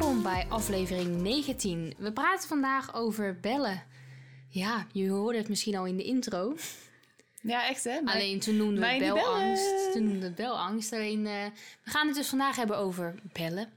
[0.00, 1.94] Welkom bij aflevering 19.
[1.98, 3.82] We praten vandaag over bellen.
[4.48, 6.56] Ja, je hoorde het misschien al in de intro.
[7.40, 8.00] Ja, echt hè?
[8.04, 9.92] Alleen toen noemden we mij het belangst.
[9.92, 10.92] Toen noemden we het belangst.
[10.92, 11.44] Alleen, eh,
[11.84, 13.72] we gaan het dus vandaag hebben over bellen.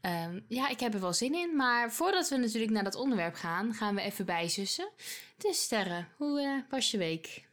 [0.00, 1.56] Ehm, ja, ik heb er wel zin in.
[1.56, 4.88] Maar voordat we natuurlijk naar dat onderwerp gaan, gaan we even bijzussen.
[5.38, 7.46] Dus Sterre, hoe eh, was je week?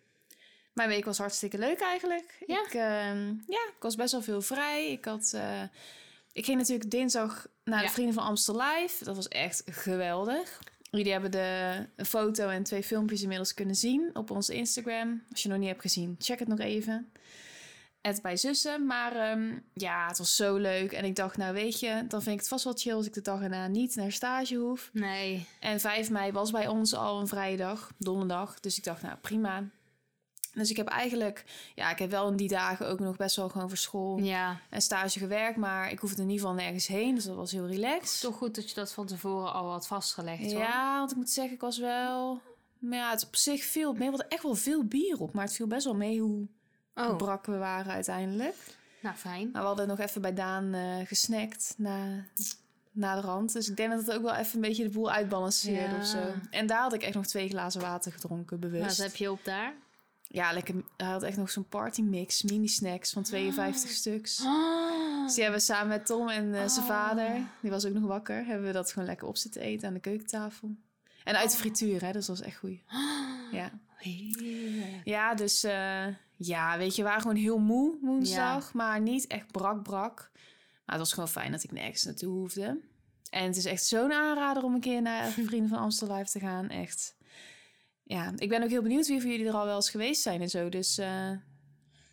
[0.73, 2.43] Mijn week was hartstikke leuk eigenlijk.
[2.47, 2.63] Ja?
[2.65, 4.91] Ik, ehm, ja, ik was best wel veel vrij.
[4.91, 5.61] Ik, had, eh,
[6.35, 7.91] ik ging natuurlijk dinsdag naar de Ja.
[7.91, 9.03] Vrienden van Amstel Live.
[9.03, 10.59] Dat was echt geweldig.
[10.81, 15.23] Jullie hebben de een foto en twee filmpjes inmiddels kunnen zien op onze Instagram.
[15.31, 17.11] Als je het nog niet hebt gezien, check het nog even.
[18.01, 18.85] Het bij zussen.
[18.85, 20.91] Maar ehm, ja, het was zo leuk.
[20.91, 23.13] En ik dacht, nou weet je, dan vind ik het vast wel chill als ik
[23.13, 24.89] de dag erna niet naar stage hoef.
[24.93, 25.47] Nee.
[25.59, 28.59] En 5 mei was bij ons al een vrije dag, donderdag.
[28.59, 29.63] Dus ik dacht, nou prima.
[30.55, 31.43] Dus ik heb eigenlijk,
[31.75, 34.59] ja, ik heb wel in die dagen ook nog best wel gewoon voor school Ja,
[34.69, 35.57] en stage gewerkt.
[35.57, 38.21] Maar ik hoefde in ieder geval nergens heen, dus dat was heel relaxed.
[38.21, 40.51] toch goed dat je dat van tevoren al had vastgelegd.
[40.51, 40.61] hoor.
[40.61, 42.41] Ja, want ik moet zeggen, ik was wel...
[42.79, 44.09] Maar ja, het op zich veel mee.
[44.09, 46.47] Hadden echt wel veel bier op, maar het viel best wel mee hoe
[46.95, 48.55] Oh, brak we waren uiteindelijk.
[49.01, 49.49] nou fijn.
[49.51, 50.75] Maar we hadden nog even bij Daan
[51.05, 52.25] gesnackt na,
[52.91, 53.53] na de rand.
[53.53, 55.99] Dus ik denk dat het ook wel even een beetje de boel uitbalanceerde Ja.
[56.01, 56.17] of zo.
[56.49, 58.83] En daar had ik echt nog twee glazen water gedronken, bewust.
[58.83, 59.73] Nou, dat heb je op daar.
[60.27, 60.75] Ja, lekker.
[60.97, 64.41] Hij had echt nog zo'n party mix, mini snacks van 52 stuks.
[64.45, 65.23] Oh.
[65.23, 66.91] Dus die hebben we samen met Tom en eh, zijn Oh.
[66.91, 67.31] vader,
[67.61, 69.99] die was ook nog wakker, hebben we dat gewoon lekker op zitten eten aan de
[69.99, 70.75] keukentafel.
[71.23, 72.77] En uit de frituur, hè, dus dat was echt goed.
[73.51, 73.71] Ja.
[73.95, 75.01] Heerlijk.
[75.03, 79.51] ja, dus eh, ja, weet je, we waren gewoon heel moe woensdag, maar niet echt
[79.51, 80.31] brak brak.
[80.85, 82.79] Maar het was gewoon fijn dat ik nergens naartoe hoefde.
[83.29, 86.39] En het is echt zo'n aanrader om een keer naar Vrienden van Amstel Live te
[86.39, 87.15] gaan, echt.
[88.07, 90.41] Ja, ik ben ook heel benieuwd wie van jullie er al wel eens geweest zijn
[90.41, 91.31] en zo, dus eh,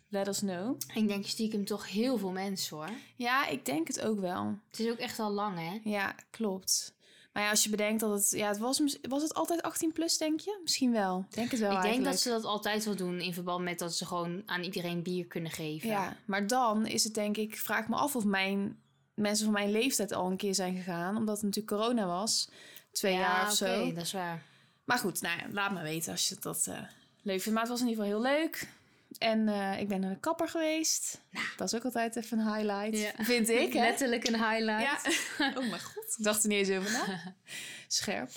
[0.09, 0.77] let us know.
[0.93, 2.89] Ik denk stiekem toch heel veel mensen hoor.
[3.15, 4.59] Ja, ik denk het ook wel.
[4.69, 5.79] Het is ook echt al lang hè.
[5.89, 6.95] Ja, klopt.
[7.33, 8.29] Maar ja, als je bedenkt dat het...
[8.31, 10.59] Ja, het was, was het altijd 18 plus, denk je?
[10.63, 11.25] Misschien wel.
[11.29, 13.95] Denk het wel ik denk dat ze dat altijd wel doen in verband met dat
[13.95, 15.89] ze gewoon aan iedereen bier kunnen geven.
[15.89, 17.51] Ja, maar dan is het denk ik...
[17.51, 18.79] Ik vraag me af of mijn,
[19.13, 21.17] mensen van mijn leeftijd al een keer zijn gegaan.
[21.17, 22.49] Omdat het natuurlijk corona was.
[22.91, 23.81] Twee Ja, jaar of zo.
[23.81, 24.43] oké, dat is waar.
[24.83, 26.81] Maar goed, nou ja, laat me weten als je dat eh,
[27.21, 27.51] leuk vindt.
[27.51, 28.67] Maar het was in ieder geval heel leuk.
[29.17, 31.21] En eh, ik ben naar de kapper geweest.
[31.57, 32.99] Dat is ook altijd even een highlight.
[32.99, 33.23] Ja.
[33.23, 33.79] Vind ik, hè?
[33.79, 34.81] Letterlijk een highlight.
[35.37, 35.51] Ja.
[35.57, 36.15] Oh mijn god.
[36.17, 37.35] Ik dacht er niet eens over na.
[37.87, 38.29] Scherp.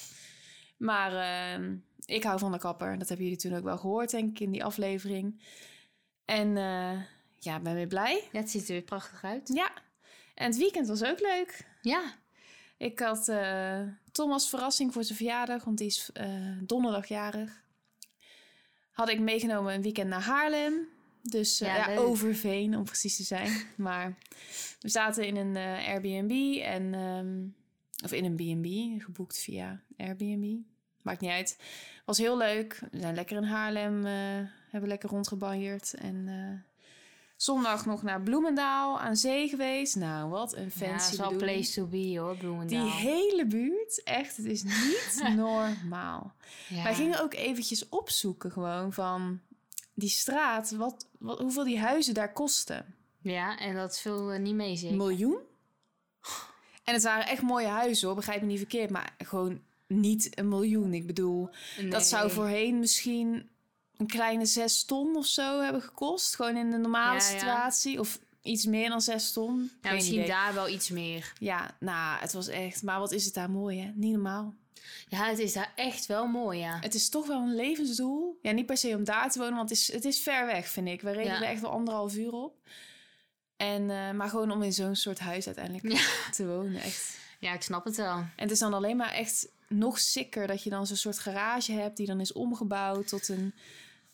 [0.77, 2.99] Maar ehm, ik hou van de kapper.
[2.99, 5.43] Dat hebben jullie toen ook wel gehoord, denk ik, in die aflevering.
[6.25, 7.01] En eh,
[7.39, 8.29] ja, ben weer blij.
[8.33, 9.51] Ja, het ziet er weer prachtig uit.
[9.55, 9.71] Ja.
[10.35, 11.67] En het weekend was ook leuk.
[11.83, 12.15] Ja.
[12.77, 13.29] Ik had
[14.17, 16.29] Tom als verrassing voor zijn verjaardag, want die is eh,
[16.63, 17.63] donderdag jarig.
[18.91, 20.89] Had ik meegenomen een weekend naar Haarlem.
[21.23, 21.97] Dus eh, Ja.
[21.97, 23.51] Overveen om precies te zijn.
[23.77, 24.19] maar
[24.81, 27.45] we zaten in een eh, Airbnb en ehm,
[28.05, 30.57] of in een B&B, geboekt via Airbnb.
[31.03, 31.59] Maakt niet uit.
[32.05, 32.81] Was heel leuk.
[32.91, 34.13] We zijn lekker in Haarlem, eh,
[34.71, 36.29] hebben lekker rondgebanjerd en
[37.37, 39.97] zondag nog naar Bloemendaal aan zee geweest.
[39.97, 41.57] Nou, wat een Ja, fancy het is wel bedoeling.
[41.59, 42.83] place to be hoor, Bloemendaal.
[42.85, 46.35] Die hele buurt, echt, het is niet normaal.
[46.69, 46.83] Ja.
[46.83, 49.41] Wij gingen ook eventjes opzoeken gewoon van
[49.95, 52.95] die straat, wat, wat, hoeveel die huizen daar kosten.
[53.21, 54.97] Ja, en dat viel niet mee Een zeker.
[54.97, 55.39] miljoen?
[56.85, 60.49] En het waren echt mooie huizen hoor, begrijp me niet verkeerd, maar gewoon niet een
[60.49, 60.95] miljoen.
[60.95, 61.49] Ik bedoel,
[61.91, 63.49] dat zou voorheen misschien
[63.97, 66.35] een kleine zes ton of zo hebben gekost.
[66.37, 67.39] Gewoon in de normale Ja, ja.
[67.39, 68.01] situatie.
[68.01, 69.71] Of iets meer dan zes ton.
[69.83, 70.29] Ja, misschien idee.
[70.29, 71.33] daar wel iets meer.
[71.39, 72.83] Ja, nou, het was echt...
[72.83, 73.91] Maar wat is het daar mooi, hè?
[73.95, 74.55] Niet normaal.
[75.09, 76.79] Ja, het is daar echt wel mooi, ja.
[76.81, 78.39] Het is toch wel een levensdoel.
[78.43, 80.69] Ja, niet per se om daar te wonen, want het is, het is ver weg,
[80.69, 81.01] vind ik.
[81.03, 81.37] We reden Ja.
[81.43, 82.59] er echt wel anderhalf uur op.
[83.57, 86.31] En, eh, maar gewoon om in zo'n soort huis uiteindelijk Ja.
[86.31, 87.19] te wonen, echt.
[87.39, 88.17] Ja, ik snap het wel.
[88.17, 91.73] En het is dan alleen maar echt nog sicker dat je dan zo'n soort garage
[91.73, 91.97] hebt...
[91.97, 93.55] die dan is omgebouwd tot een...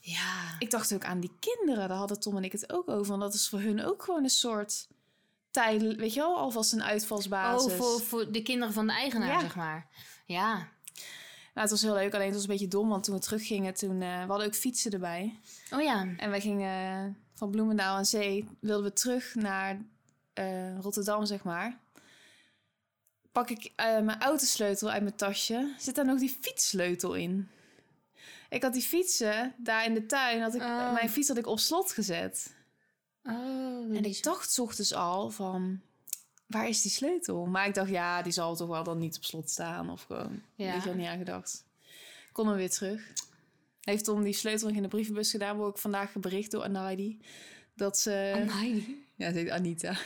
[0.04, 0.56] Ja.
[0.58, 3.06] Ik dacht ook aan die kinderen, daar hadden Tom en ik het ook over.
[3.06, 4.88] Want dat is voor hun ook gewoon een soort
[5.50, 7.72] tijd, weet je wel, alvast een uitvalsbasis.
[7.72, 9.40] Oh, voor, voor de kinderen van de eigenaar, Ja.
[9.40, 9.88] zeg maar.
[10.26, 10.54] Ja.
[11.54, 13.74] Nou, het was heel leuk, alleen het was een beetje dom, want toen we teruggingen,
[13.74, 15.40] toen eh, we hadden ook fietsen erbij.
[15.70, 16.06] Oh ja.
[16.16, 19.84] En wij gingen van Bloemendaal aan Zee, wilden we terug naar
[20.32, 21.80] eh, Rotterdam, zeg maar.
[23.32, 25.74] Pak ik eh, mijn autosleutel uit mijn tasje.
[25.78, 27.48] Zit daar nog die fietssleutel in.
[28.52, 30.40] Ik had die fietsen daar in de tuin.
[30.40, 30.92] Had ik, Oh.
[30.92, 32.54] Mijn fiets had ik op slot gezet.
[33.22, 35.80] Oh, En ik dacht ochtends al van...
[36.46, 37.46] Waar is die sleutel?
[37.46, 39.90] Maar ik dacht, ja, die zal toch wel dan niet op slot staan.
[39.90, 40.74] Of gewoon, Ja.
[40.74, 41.64] je wel, niet aan gedacht.
[42.32, 43.12] Kon hem weer terug.
[43.80, 45.56] Heeft Tom die sleutel nog in de brievenbus gedaan.
[45.56, 47.18] Word ik vandaag bericht door Anaidi.
[47.74, 48.32] Dat ze...
[48.50, 49.04] Amai.
[49.16, 49.96] Ja, ze heet Anita.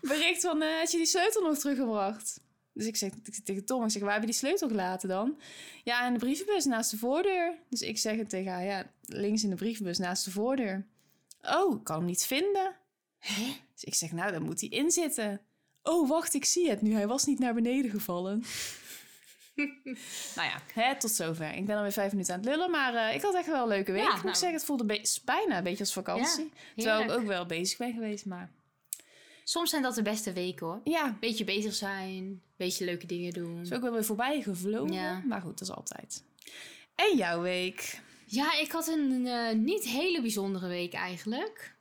[0.00, 2.40] Bericht van, eh had je die sleutel nog teruggebracht?
[2.74, 5.38] Dus ik zeg ik tegen Tom, ik zeg, waar heb je die sleutel gelaten dan?
[5.84, 7.58] Ja, in de brievenbus naast de voordeur.
[7.68, 10.86] Dus ik zeg het tegen haar, ja, links in de brievenbus naast de voordeur.
[11.42, 12.76] Oh, ik kan hem niet vinden.
[13.18, 13.56] Hè?
[13.74, 15.40] Dus ik zeg, nou, dan moet hij in zitten.
[15.82, 16.92] Oh, wacht, ik zie het nu.
[16.92, 18.44] Hij was niet naar beneden gevallen.
[20.36, 21.54] nou ja, hè, tot zover.
[21.54, 23.68] Ik ben alweer vijf minuten aan het lullen, maar eh, ik had echt wel een
[23.68, 24.02] leuke week.
[24.02, 24.36] Ja, moet ik nou.
[24.36, 26.52] zeggen, het voelde bijna een beetje als vakantie.
[26.76, 28.50] Terwijl ik ook wel bezig ben geweest, maar...
[29.44, 30.80] Soms zijn dat de beste weken hoor.
[30.84, 33.60] Ja, Beetje bezig zijn, beetje leuke dingen doen.
[33.60, 34.92] is ook wel weer voorbij gevlogen.
[34.94, 35.22] Ja.
[35.26, 36.22] Maar goed, dat is altijd.
[36.94, 38.00] En jouw week?
[38.26, 41.74] Ja, ik had een eh, niet hele bijzondere week eigenlijk.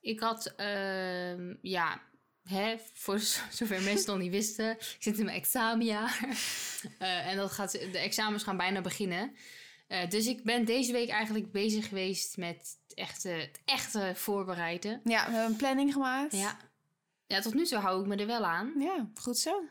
[0.00, 2.00] Ik had, ehm, ja,
[2.44, 3.18] hè, voor
[3.50, 6.20] zover mensen nog niet wisten, ik zit in mijn examenjaar.
[6.98, 9.36] Eh, en dat gaat, de examens gaan bijna beginnen.
[9.86, 15.00] Eh, dus ik ben deze week eigenlijk bezig geweest met het echte, het echte voorbereiden.
[15.04, 16.36] Ja, we hebben een planning gemaakt.
[16.36, 16.56] Ja.
[17.28, 18.72] Ja, tot nu toe hou ik me er wel aan.
[18.78, 19.62] Ja, goed zo.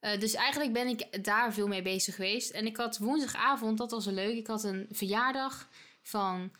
[0.00, 2.50] Eh, dus eigenlijk ben ik daar veel mee bezig geweest.
[2.50, 4.36] En ik had woensdagavond, dat was leuk.
[4.36, 5.68] Ik had een verjaardag
[6.02, 6.52] van,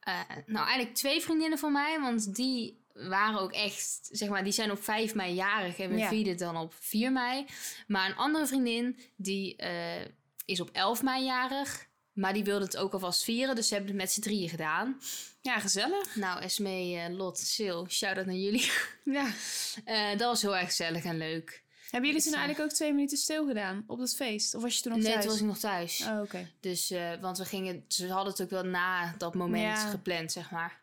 [0.00, 2.00] eh, nou eigenlijk twee vriendinnen van mij.
[2.00, 5.78] Want die waren ook echt, zeg maar, die zijn op 5 mei jarig.
[5.78, 6.08] En we Ja.
[6.08, 7.46] vierden dan op 4 mei.
[7.86, 10.06] Maar een andere vriendin, die eh,
[10.44, 11.86] is op 11 mei jarig.
[12.12, 13.54] Maar die wilde het ook alvast vieren.
[13.54, 15.00] Dus ze hebben het met z'n drieën gedaan.
[15.42, 16.16] Ja, gezellig.
[16.16, 18.70] Nou, Esmee, eh, Lot, Sil, shout-out naar jullie.
[19.04, 19.30] Ja.
[19.84, 21.64] Eh, dat was heel erg gezellig en leuk.
[21.90, 24.54] Hebben jullie toen Dus, eh, eigenlijk ook twee minuten stil gedaan op dat feest?
[24.54, 25.22] Of was je toen nog nee, thuis?
[25.24, 26.04] toen was ik nog thuis.
[26.06, 26.50] Oh, oké.
[26.60, 29.90] Dus, want we gingen, ze hadden het ook wel na dat moment Ja.
[29.90, 30.80] gepland, zeg maar.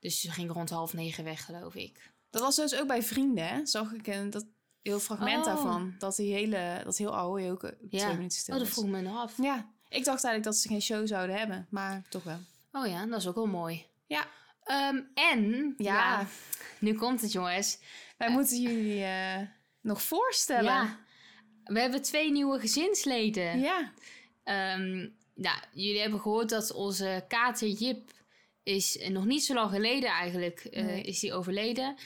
[0.00, 2.10] Dus we gingen rond half negen weg, geloof ik.
[2.30, 3.66] Dat was dus ook bij vrienden, hè?
[3.66, 4.46] Zag ik een dat
[4.82, 5.44] heel fragment Oh.
[5.44, 5.94] daarvan.
[5.98, 9.16] Dat die hele, dat heel oude ook twee minuten stil Oh, dat vroeg me nog
[9.18, 9.34] af.
[9.42, 9.56] Ja,
[9.88, 12.38] ik dacht eigenlijk dat ze geen show zouden hebben, maar toch wel.
[12.72, 13.86] Oh ja, dat is ook wel mooi.
[14.12, 14.26] Ja.
[14.64, 15.94] Ehm, en, ja.
[15.94, 16.26] Ja.
[16.78, 17.78] nu komt het, jongens.
[18.18, 19.40] Wij moeten jullie eh,
[19.80, 20.64] nog voorstellen.
[20.72, 20.98] Ja,
[21.64, 23.60] we hebben twee nieuwe gezinsleden.
[23.60, 23.92] Ja.
[24.44, 28.10] Ehm, nou, jullie hebben gehoord dat onze kater Jip
[28.62, 31.02] is eh, nog niet zo lang geleden eigenlijk eh, Nee.
[31.02, 31.96] is die overleden.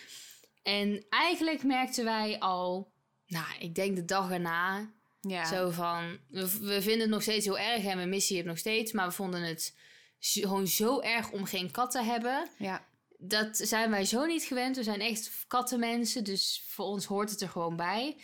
[0.63, 2.93] En eigenlijk merkten wij al,
[3.27, 5.45] nou, ik denk de dag erna, Ja.
[5.45, 8.59] zo van, we, we vinden het nog steeds heel erg en we missen Jip nog
[8.59, 9.75] steeds, maar we vonden het
[10.19, 12.49] gewoon zo erg om geen kat te hebben.
[12.59, 12.85] Ja.
[13.19, 14.77] Dat zijn wij zo niet gewend.
[14.77, 18.17] We zijn echt kattenmensen, dus voor ons hoort het er gewoon bij.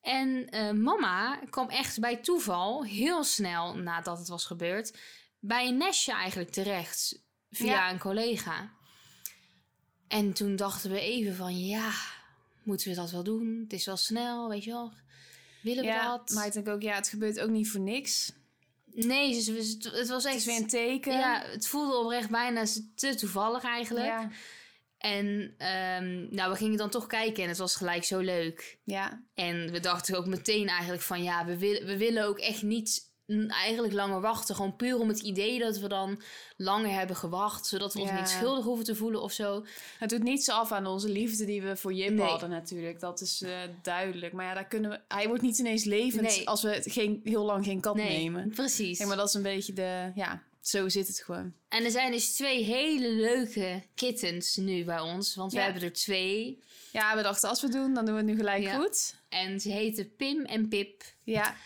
[0.00, 4.98] En eh, mama kwam echt bij toeval, heel snel nadat het was gebeurd,
[5.38, 7.90] bij een nestje eigenlijk terecht via Ja.
[7.90, 8.70] een collega.
[10.08, 11.92] En toen dachten we even van, ja,
[12.62, 13.60] moeten we dat wel doen?
[13.62, 14.92] Het is wel snel, weet je wel.
[15.62, 16.30] Willen we ja, dat?
[16.30, 18.32] maar ik denk ook, ja, het gebeurt ook niet voor niks.
[18.94, 21.12] Nee, dus het, het was Het echt is weer een teken.
[21.12, 22.64] Ja, het voelde oprecht bijna
[22.94, 24.06] te toevallig eigenlijk.
[24.06, 24.30] Ja.
[24.98, 28.78] En ehm, nou, we gingen dan toch kijken en het was gelijk zo leuk.
[28.84, 29.24] Ja.
[29.34, 33.07] En we dachten ook meteen eigenlijk van ja, we, willen we willen ook echt niet
[33.48, 34.54] eigenlijk langer wachten.
[34.54, 36.20] Gewoon puur om het idee dat we dan
[36.56, 37.66] langer hebben gewacht.
[37.66, 39.64] Zodat we ons niet schuldig hoeven te voelen of zo.
[39.98, 42.26] Het doet niets af aan onze liefde die we voor Jip Nee.
[42.26, 43.00] hadden natuurlijk.
[43.00, 44.32] Dat is eh, duidelijk.
[44.32, 45.00] Maar ja, daar kunnen we...
[45.08, 46.48] Hij wordt niet ineens levend Nee.
[46.48, 48.50] als we het geen, heel lang geen kat Nee, nemen.
[48.50, 48.98] precies.
[48.98, 50.10] Ja, maar dat is een beetje de...
[50.14, 51.52] Ja, zo zit het gewoon.
[51.68, 55.34] En er zijn dus twee hele leuke kittens nu bij ons.
[55.34, 56.62] Want we hebben er twee.
[56.92, 58.74] Ja, we dachten als we doen, dan doen we het nu gelijk Ja.
[58.78, 59.14] goed.
[59.28, 61.02] En ze heten Pim en Pip.
[61.24, 61.56] Ja.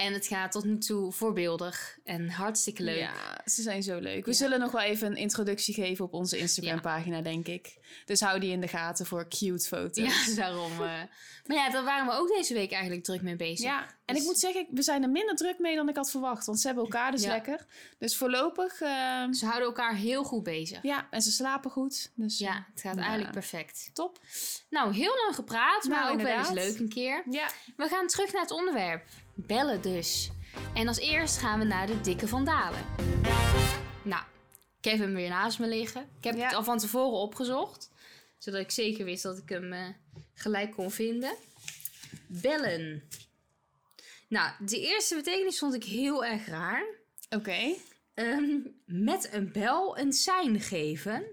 [0.00, 2.98] En het gaat tot nu toe voorbeeldig en hartstikke leuk.
[2.98, 4.24] Ja, ze zijn zo leuk.
[4.24, 4.36] We Ja.
[4.36, 7.74] zullen nog wel even een introductie geven op onze Instagram-pagina, denk ik.
[8.04, 10.26] Dus hou die in de gaten voor cute foto's.
[10.26, 10.72] Ja, daarom.
[10.72, 10.78] eh.
[11.46, 13.64] Maar ja, daar waren we ook deze week eigenlijk druk mee bezig.
[13.66, 16.10] Ja, en Dus- ik moet zeggen, we zijn er minder druk mee dan ik had
[16.10, 16.46] verwacht.
[16.46, 17.28] Want ze hebben elkaar dus Ja.
[17.28, 17.66] lekker.
[17.98, 18.88] Dus voorlopig, eh,
[19.30, 20.78] Ze houden elkaar heel goed bezig.
[20.82, 22.10] ja, en ze slapen goed.
[22.14, 23.00] Dus Ja, het gaat Ja.
[23.00, 23.90] eigenlijk perfect.
[23.92, 24.18] top.
[24.70, 27.22] Nou, heel lang gepraat, maar Nou, ook wel eens leuk een keer.
[27.30, 29.04] Ja, We gaan terug naar het onderwerp.
[29.34, 30.30] Bellen dus.
[30.74, 32.80] En als eerst gaan we naar de dikke vandalen.
[34.02, 34.22] Nou,
[34.80, 36.08] ik heb hem weer naast me liggen.
[36.18, 36.44] Ik heb Ja.
[36.46, 37.90] het al van tevoren opgezocht.
[38.38, 39.88] Zodat ik zeker wist dat ik hem eh,
[40.34, 41.34] gelijk kon vinden.
[42.26, 43.02] Bellen.
[44.28, 46.84] Nou, de eerste betekenis vond ik heel erg raar.
[47.30, 47.74] oké.
[48.14, 51.24] Ehm, met een bel een sein geven.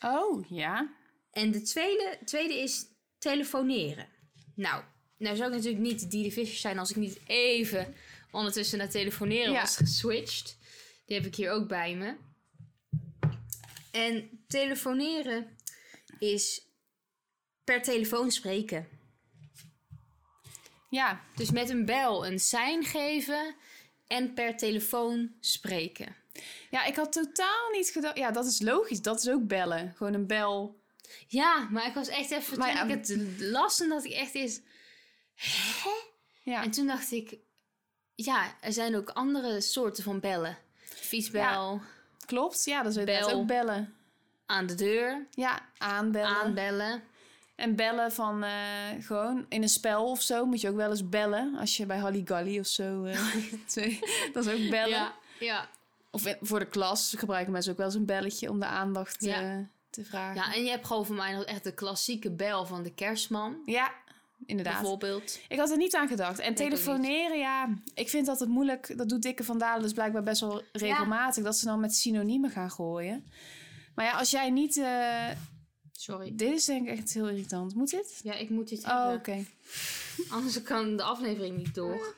[0.00, 0.92] Oh, ja.
[1.30, 2.86] En de tweede, tweede is
[3.18, 4.06] telefoneren.
[4.54, 4.82] Nou,
[5.18, 7.94] nou zou ik natuurlijk niet die Fisher zijn als ik niet even
[8.30, 9.60] ondertussen naar telefoneren Ja.
[9.60, 10.56] was geswitcht.
[11.06, 12.14] Die heb ik hier ook bij me.
[13.96, 15.56] En telefoneren
[16.18, 16.66] is
[17.64, 18.88] per telefoon spreken.
[20.90, 23.54] Ja, Dus met een bel een sein geven
[24.06, 26.16] en per telefoon spreken.
[26.70, 28.18] ja, ik had totaal niet gedacht...
[28.18, 29.02] Ja, dat is logisch.
[29.02, 29.94] Dat is ook bellen.
[29.96, 30.80] Gewoon een bel.
[31.26, 32.58] Ja, maar ik was echt even...
[32.58, 34.60] Maar toen ja, ik het las en dat ik echt is...
[36.42, 37.38] Ja, En toen dacht ik...
[38.14, 40.58] Ja, er zijn ook andere soorten van bellen.
[40.84, 41.80] Fietsbel,
[42.26, 42.64] klopt.
[42.64, 43.38] Ja, dat is inderdaad Bel.
[43.38, 43.94] ook bellen.
[44.46, 46.36] aan de deur, Ja, aanbellen.
[46.36, 47.02] aanbellen.
[47.54, 48.50] En bellen van eh,
[49.00, 51.56] gewoon in een spel of zo moet je ook wel eens bellen.
[51.58, 53.04] Als je bij Halligalli of zo...
[53.04, 53.20] eh,
[54.32, 54.88] dat is ook bellen.
[54.88, 55.68] Ja, ja.
[56.10, 59.24] Of in- voor de klas gebruiken mensen ook wel eens een belletje om de aandacht
[59.24, 59.40] Ja.
[59.42, 59.58] eh,
[59.90, 60.34] te vragen.
[60.34, 63.56] ja, en je hebt gewoon voor mij nog echt de klassieke bel van de kerstman.
[63.64, 63.92] Ja,
[64.46, 64.80] inderdaad.
[64.80, 65.38] Bijvoorbeeld.
[65.48, 66.38] Ik had er niet aan gedacht.
[66.38, 68.98] En telefoneren, ja, ik vind dat het moeilijk.
[68.98, 71.44] Dat doet Dikke van Dalen dus blijkbaar best wel regelmatig.
[71.44, 73.24] Dat ze dan met synoniemen gaan gooien.
[73.94, 74.76] Maar ja, als jij niet...
[74.76, 75.28] eh,
[75.92, 76.32] Sorry.
[76.34, 77.74] dit is denk ik echt heel irritant.
[77.74, 78.20] Moet dit?
[78.22, 79.44] Ja, ik moet dit Oh, oké.
[80.28, 82.14] Anders kan de aflevering niet door.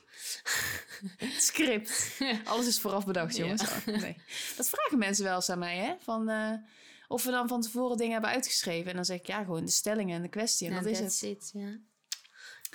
[1.38, 2.18] Script.
[2.44, 3.42] Alles is vooraf bedacht, Ja.
[3.42, 3.62] jongens.
[3.62, 4.16] Oh, nee.
[4.56, 5.94] Dat vragen mensen wel eens aan mij, hè?
[6.00, 6.52] Van, eh,
[7.08, 8.90] of we dan van tevoren dingen hebben uitgeschreven.
[8.90, 10.66] En dan zeg ik, ja, gewoon de stellingen en de kwestie.
[10.68, 11.06] En Ja, dat is het.
[11.06, 11.68] that's it, ja.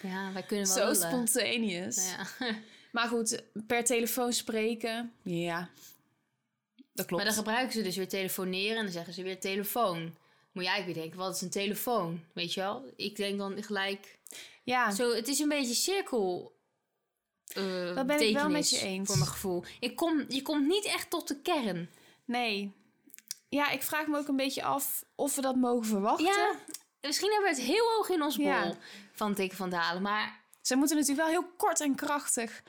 [0.04, 0.96] Ja, wij kunnen wel Zo lullen.
[1.30, 2.12] spontaneous.
[2.40, 2.50] Ja.
[2.92, 5.70] Maar goed, per telefoon spreken, ja.
[6.94, 7.12] Dat klopt.
[7.24, 10.16] Maar dan gebruiken ze dus weer telefoneren en dan zeggen ze weer telefoon.
[10.52, 12.24] Moet jij weer denken, wat is een telefoon?
[12.34, 12.86] Weet je wel?
[12.96, 14.18] Ik denk dan gelijk...
[14.64, 16.56] ja, Zo, het is een beetje cirkel...
[17.48, 19.08] eh, Dat ben ik wel met je eens.
[19.08, 19.64] Voor mijn gevoel.
[19.80, 21.90] Ik kom, je komt niet echt tot de kern.
[22.26, 22.72] nee.
[23.50, 26.26] Ja, ik vraag me ook een beetje af of we dat mogen verwachten.
[26.26, 26.56] Ja,
[27.08, 28.74] misschien hebben we het heel hoog in ons bol Ja.
[29.14, 30.02] van Dikke van Dalen.
[30.02, 32.64] Maar Ze moeten natuurlijk wel heel kort en krachtig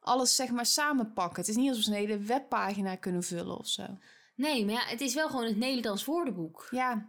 [0.00, 1.40] alles zeg maar samenpakken.
[1.40, 3.86] Het is niet alsof ze een hele webpagina kunnen vullen of zo.
[4.34, 6.68] nee, maar ja, het is wel gewoon het Nederlands woordenboek.
[6.70, 7.08] Ja,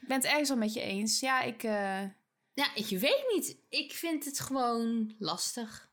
[0.00, 1.20] ik ben het ergens wel met je eens.
[1.20, 1.62] Ja, ik...
[1.62, 2.00] eh,
[2.54, 3.56] Ja, ik weet niet.
[3.68, 5.88] Ik vind het gewoon lastig.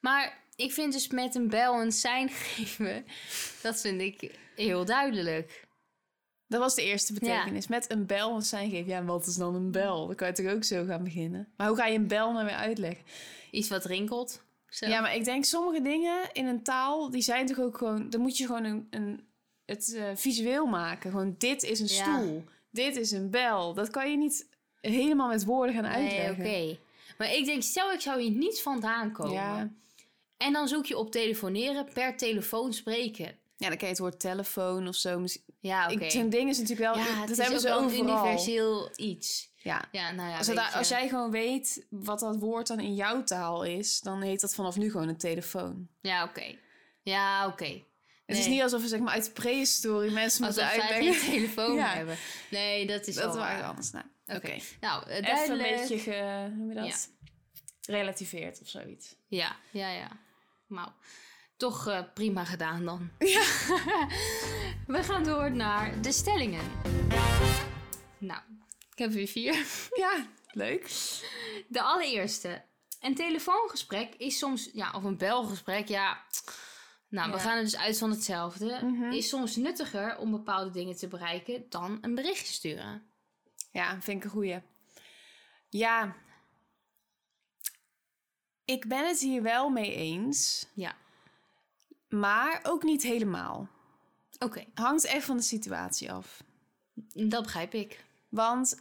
[0.00, 3.06] Maar ik vind dus met een bel een sein geven,
[3.62, 5.66] dat vind ik heel duidelijk.
[6.52, 7.66] Dat was de eerste betekenis.
[7.66, 8.86] Met een bel een sein geven.
[8.90, 10.06] Ja, wat is dan een bel?
[10.06, 11.48] Dan kan je toch ook zo gaan beginnen.
[11.56, 13.04] Maar hoe ga je een bel nou weer uitleggen?
[13.50, 14.42] Iets wat rinkelt.
[14.68, 14.86] Zo.
[14.86, 18.10] Ja, maar ik denk sommige dingen in een taal, die zijn toch ook gewoon...
[18.10, 19.26] Dan moet je gewoon een, een,
[19.64, 21.10] het eh, visueel maken.
[21.10, 22.18] Gewoon, dit is een Ja.
[22.18, 22.44] stoel.
[22.70, 23.74] Dit is een bel.
[23.74, 24.48] Dat kan je niet
[24.80, 26.44] helemaal met woorden gaan nee, uitleggen.
[26.44, 26.78] oké.
[27.18, 29.32] Maar ik denk, stel ik zou hier niet vandaan komen.
[29.32, 29.70] Ja.
[30.36, 33.24] En dan zoek je op telefoneren, per telefoon spreken.
[33.56, 35.24] ja, dan ken je het woord telefoon of zo.
[35.62, 36.10] Ja, oké.
[36.10, 37.04] Zo'n ding is natuurlijk wel...
[37.04, 38.04] Ja, dat het hebben is ze ook overal.
[38.04, 39.50] universeel iets.
[39.56, 39.84] Ja.
[39.92, 44.00] Ja, nou ja, Als, jij gewoon weet wat dat woord dan in jouw taal is...
[44.00, 45.88] dan heet dat vanaf nu gewoon een telefoon.
[46.00, 46.54] Ja, oké.
[47.02, 47.82] Ja, oké.
[48.26, 51.20] Het is niet alsof we zeg maar uit de prehistorie mensen moeten Alsof zij uitleggen.
[51.22, 51.86] geen telefoon Ja.
[51.94, 52.16] hebben.
[52.50, 53.62] Nee, dat is Dat wel waar.
[53.62, 53.90] anders.
[53.90, 54.56] Nou, oké.
[54.80, 55.70] Nou, eh, Even duidelijk.
[55.70, 57.10] een beetje, ge, hoe noem je dat?
[57.86, 59.16] Relativeerd of zoiets.
[59.28, 60.08] Ja, ja, ja.
[60.68, 60.88] Nou,
[61.62, 63.10] toch eh, prima gedaan dan.
[63.34, 63.44] Ja.
[64.94, 66.64] We gaan door naar de stellingen.
[68.18, 68.40] Nou,
[68.90, 69.66] ik heb weer vier.
[70.02, 70.82] Ja, leuk.
[71.68, 72.64] De allereerste.
[73.00, 76.22] Een telefoongesprek is soms, ja, of een belgesprek, ja.
[77.08, 78.80] Nou, we gaan er dus uit van hetzelfde.
[78.82, 79.12] Mhm.
[79.12, 83.10] Is soms nuttiger om bepaalde dingen te bereiken dan een berichtje sturen.
[83.72, 84.62] Ja, vind ik een goeie.
[85.68, 86.16] Ja.
[88.64, 90.66] Ik ben het hier wel mee eens.
[90.74, 91.00] Ja.
[92.12, 93.68] Maar ook niet helemaal.
[94.38, 96.42] Oké, Hangt echt van de situatie af.
[97.12, 98.04] dat begrijp ik.
[98.28, 98.80] Want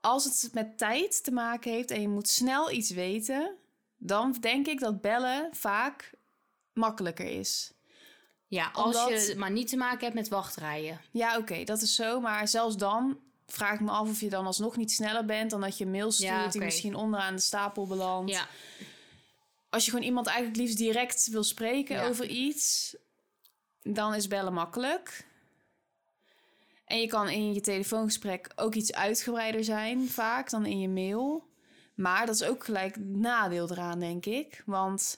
[0.00, 3.56] als het met tijd te maken heeft en je moet snel iets weten,
[3.96, 6.10] dan denk ik dat bellen vaak
[6.72, 7.72] makkelijker is.
[8.48, 11.00] Ja, als Omdat- je maar niet te maken hebt met wachtrijen.
[11.10, 12.20] Ja, oké, dat is zo.
[12.20, 15.60] Maar zelfs dan vraag ik me af of je dan alsnog niet sneller bent dan
[15.60, 18.30] dat je mail stuurt Ja, die misschien onderaan de stapel belandt.
[18.32, 18.46] Ja,
[19.70, 22.06] Als je gewoon iemand eigenlijk liefst direct wil spreken Ja.
[22.08, 22.96] over iets,
[23.82, 25.26] dan is bellen makkelijk.
[26.84, 31.44] En je kan in je telefoongesprek ook iets uitgebreider zijn, vaak dan in je mail.
[31.94, 34.62] Maar dat is ook gelijk nadeel eraan, denk ik.
[34.66, 35.16] Want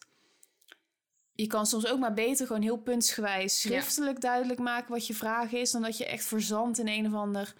[1.32, 5.52] je kan soms ook maar beter gewoon heel puntsgewijs schriftelijk duidelijk maken wat je vraag
[5.52, 7.54] is, dan dat je echt verzandt in een of ander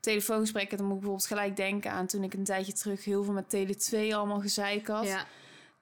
[0.00, 0.70] telefoongesprek.
[0.70, 3.32] En dan moet ik bijvoorbeeld gelijk denken aan toen ik een tijdje terug heel veel
[3.32, 5.06] met Tele2 allemaal gezeik had.
[5.06, 5.26] ja.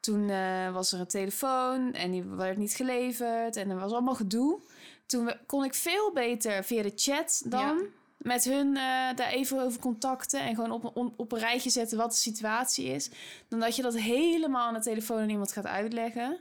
[0.01, 4.15] Toen eh, was er een telefoon en die werd niet geleverd en er was allemaal
[4.15, 4.61] gedoe.
[5.07, 7.83] Toen we- kon ik veel beter via de chat dan Ja.
[8.19, 8.83] met hun eh,
[9.15, 12.85] daar even over contacten en gewoon op, op, op een rijtje zetten wat de situatie
[12.87, 13.11] is,
[13.49, 16.41] dan dat je dat helemaal aan de telefoon aan iemand gaat uitleggen.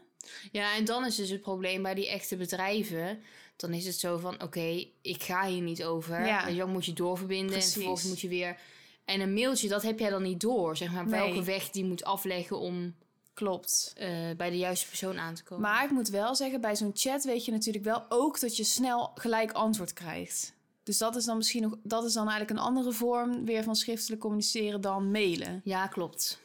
[0.51, 3.21] Ja, en dan is dus het probleem bij die echte bedrijven.
[3.55, 6.25] Dan is het zo van, oké, ik ga hier niet over.
[6.25, 6.55] Ja.
[6.55, 7.67] Wel, moet je doorverbinden Precies.
[7.67, 8.57] en vervolgens moet je weer...
[9.05, 10.77] En een mailtje, dat heb jij dan niet door.
[10.77, 11.19] Zeg maar, Nee.
[11.19, 12.95] welke weg die moet afleggen om
[13.39, 13.93] Klopt.
[13.97, 15.69] eh, bij de juiste persoon aan te komen.
[15.69, 18.63] Maar ik moet wel zeggen, bij zo'n chat weet je natuurlijk wel ook dat je
[18.63, 20.53] snel gelijk antwoord krijgt.
[20.83, 23.75] Dus dat is dan misschien nog, dat is dan eigenlijk een andere vorm weer van
[23.75, 25.61] schriftelijk communiceren dan mailen.
[25.63, 26.39] Ja, klopt.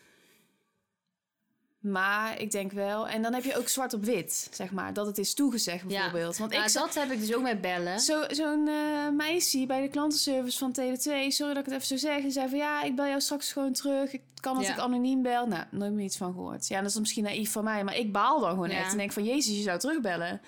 [1.91, 5.07] Maar ik denk wel, en dan heb je ook zwart op wit, zeg maar, dat
[5.07, 6.37] het is toegezegd bijvoorbeeld.
[6.37, 8.01] Want Ja, ik dat heb ik dus ook met bellen.
[8.01, 11.97] zo, zo'n eh, meisje bij de klantenservice van Tele2, sorry dat ik het even zo
[11.97, 14.13] zeg, die zei van ja, ik bel jou straks gewoon terug.
[14.13, 14.73] Ik kan dat Ja.
[14.73, 15.47] ik anoniem bel.
[15.47, 16.69] Nou, nooit meer iets van gehoord.
[16.69, 18.77] Ja, dat is misschien naïef van mij, maar ik baal dan gewoon Ja.
[18.79, 20.41] echt en denk van jezus, je zou terugbellen.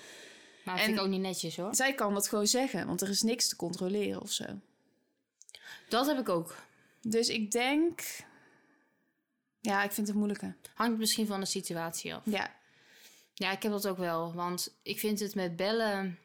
[0.63, 1.75] Maar dat en- vind ik ook niet netjes hoor.
[1.75, 4.45] Zij kan dat gewoon zeggen, want er is niks te controleren of zo.
[5.89, 6.55] Dat heb ik ook.
[7.01, 8.01] Dus ik denk...
[9.61, 10.55] Ja, ik vind het moeilijker.
[10.73, 12.21] Hangt misschien van de situatie af.
[12.25, 12.55] Ja,
[13.33, 14.33] Ja, ik heb dat ook wel.
[14.33, 16.19] Want ik vind het met bellen.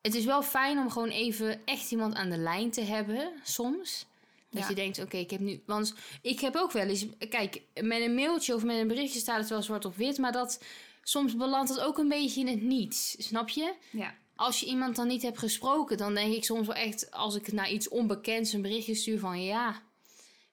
[0.00, 4.06] Het is wel fijn om gewoon even echt iemand aan de lijn te hebben, soms.
[4.50, 4.68] Dat Ja.
[4.68, 5.62] je denkt, oké, ik heb nu...
[5.66, 7.06] Want ik heb ook wel eens...
[7.28, 10.18] Kijk, met een mailtje of met een berichtje staat het wel zwart op wit.
[10.18, 10.62] Maar dat,
[11.02, 13.14] soms belandt het ook een beetje in het niets.
[13.26, 13.74] Snap je?
[13.90, 14.14] ja.
[14.36, 17.10] Als je iemand dan niet hebt gesproken, dan denk ik soms wel echt...
[17.10, 19.42] Als ik naar iets onbekends een berichtje stuur van...
[19.42, 19.82] Ja,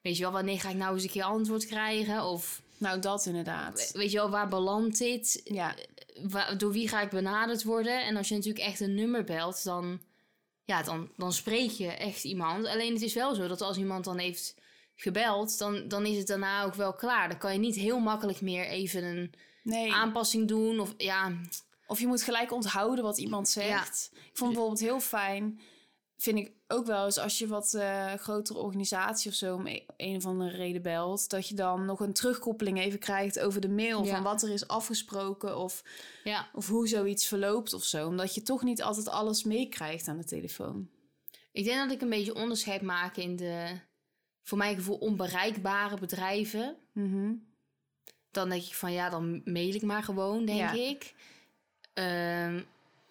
[0.08, 2.24] weet je wel, wanneer ga ik nou eens een keer antwoord krijgen?
[2.24, 3.90] Of Nou, dat inderdaad.
[3.94, 5.42] weet je wel, waar belandt dit?
[5.44, 5.76] Ja,
[6.30, 8.06] Wa- door wie ga ik benaderd worden?
[8.06, 10.00] En als je natuurlijk echt een nummer belt, dan,
[10.64, 12.66] ja, dan, dan spreek je echt iemand.
[12.66, 14.56] Alleen het is wel zo dat als iemand dan heeft
[14.96, 17.30] gebeld, dan, dan is het daarna ook wel klaar.
[17.30, 19.34] Dan kan je niet heel makkelijk meer even een
[19.64, 19.94] nee.
[19.94, 20.80] aanpassing doen.
[20.80, 21.32] Of ja,
[21.88, 24.10] Of je moet gelijk onthouden wat iemand zegt.
[24.14, 25.60] Ik vond bijvoorbeeld heel fijn,
[26.18, 29.86] vind ik ook wel eens als je wat eh, grotere organisatie of zo om e-
[29.98, 33.70] een of andere reden belt, dat je dan nog een terugkoppeling even krijgt over de
[33.70, 34.14] mail Ja.
[34.14, 35.84] van wat er is afgesproken of,
[36.24, 36.50] ja.
[36.54, 38.08] of hoe zoiets verloopt of zo.
[38.08, 40.90] Omdat je toch niet altijd alles meekrijgt aan de telefoon.
[41.52, 43.80] Ik denk dat ik een beetje onderscheid maak in de,
[44.44, 46.76] voor mijn gevoel, onbereikbare bedrijven.
[46.92, 47.34] Mhm.
[48.32, 50.72] dan denk ik van ja, dan mail ik maar gewoon, denk Ja.
[50.72, 51.14] ik.
[51.94, 52.62] Ehm,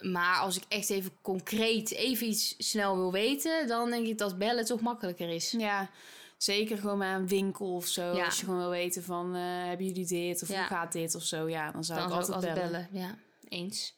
[0.01, 4.39] maar als ik echt even concreet even iets snel wil weten, dan denk ik dat
[4.39, 5.51] bellen toch makkelijker is.
[5.51, 5.91] Ja,
[6.37, 8.17] zeker gewoon met een winkel of zo.
[8.17, 8.25] Ja.
[8.25, 10.59] Als je gewoon wil weten van, eh, hebben jullie dit of Ja.
[10.59, 11.49] hoe gaat dit of zo.
[11.49, 12.89] Ja, dan zou dan ik altijd altijd bellen.
[12.93, 13.07] bellen.
[13.07, 13.95] Ja, eens.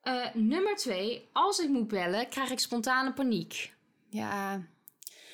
[0.00, 3.72] Eh, nummer twee, als ik moet bellen, krijg ik spontane paniek.
[4.08, 4.62] Ja,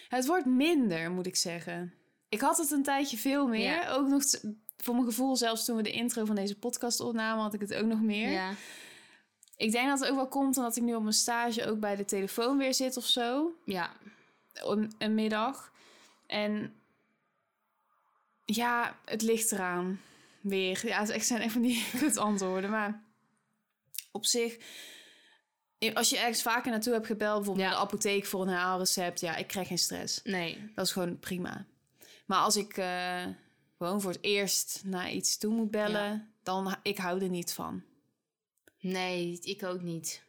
[0.09, 1.95] het wordt minder, moet ik zeggen.
[2.29, 3.73] Ik had het een tijdje veel meer.
[3.73, 3.91] Ja.
[3.91, 4.23] Ook nog,
[4.77, 7.75] voor mijn gevoel, zelfs toen we de intro van deze podcast opnamen, had ik het
[7.75, 8.31] ook nog meer.
[8.31, 8.53] Ja.
[9.61, 11.97] Ik denk dat het ook wel komt omdat ik nu op mijn stage ook bij
[11.97, 13.53] de telefoon weer zit of zo.
[13.65, 13.93] Ja.
[14.55, 15.73] Een, een middag.
[16.27, 16.75] En
[18.45, 20.01] ja, het ligt eraan.
[20.41, 20.87] Weer.
[20.87, 22.71] Ja, het zijn echt van die kut antwoorden.
[22.71, 23.03] Maar
[24.11, 24.57] op zich,
[25.95, 27.73] als je ergens vaker naartoe hebt gebeld, bijvoorbeeld Ja.
[27.75, 30.21] de apotheek voor een haalrecept, ja, ik krijg geen stress.
[30.25, 30.73] Nee.
[30.75, 31.65] Dat is gewoon prima.
[32.27, 33.25] Maar als ik eh,
[33.79, 37.83] gewoon voor het eerst naar iets toe moet bellen, dan ik hou er niet van.
[38.81, 40.23] Nee, ik ook niet.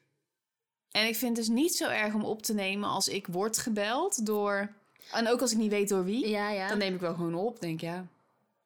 [0.91, 3.57] En ik vind het dus niet zo erg om op te nemen als ik word
[3.57, 4.73] gebeld door.
[5.11, 6.67] En ook als ik niet weet door wie, Ja, ja.
[6.67, 8.07] dan neem ik wel gewoon op, denk ik ja.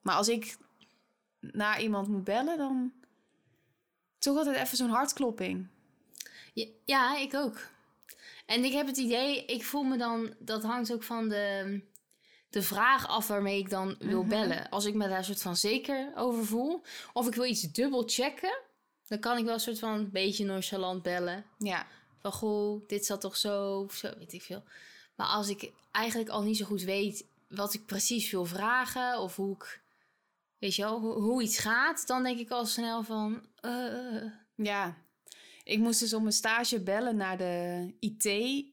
[0.01, 0.57] Maar als ik
[1.39, 2.93] naar iemand moet bellen, dan
[4.19, 5.67] toch altijd even zo'n hartklopping.
[6.53, 7.59] Ja, ja, ik ook.
[8.45, 11.79] En ik heb het idee, ik voel me dan, dat hangt ook van de,
[12.49, 14.29] de vraag af waarmee ik dan wil Mhm.
[14.29, 14.69] bellen.
[14.69, 16.81] Als ik me daar soort van zeker over voel,
[17.13, 18.57] of ik wil iets dubbel checken,
[19.07, 21.45] dan kan ik wel een soort van een beetje nonchalant bellen.
[21.57, 21.87] Ja,
[22.21, 24.63] Van goh, dit zat toch zo, of zo, weet ik veel.
[25.15, 29.35] Maar als ik eigenlijk al niet zo goed weet wat ik precies wil vragen, of
[29.35, 29.81] hoe ik,
[30.57, 34.23] weet je wel, hoe, hoe iets gaat, dan denk ik al snel van, eh,
[34.55, 34.97] ja.
[35.63, 38.65] Ik moest dus op mijn stage bellen naar de IT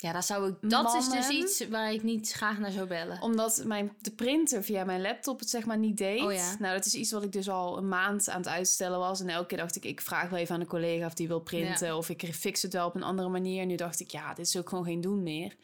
[0.00, 0.70] Ja, dat zou ik.
[0.70, 3.22] Dat is dus iets waar ik niet graag naar zou bellen.
[3.22, 6.20] Omdat mijn, de printer via mijn laptop het zeg maar niet deed.
[6.22, 6.56] Oh ja.
[6.58, 9.20] Nou, dat is iets wat ik dus al een maand aan het uitstellen was.
[9.20, 11.40] En elke keer dacht ik, ik vraag wel even aan een collega of die wil
[11.40, 11.96] printen.
[11.96, 13.66] Of ik fix het wel op een andere manier.
[13.66, 15.56] Nu dacht ik, ja, dit is ook gewoon geen doen meer.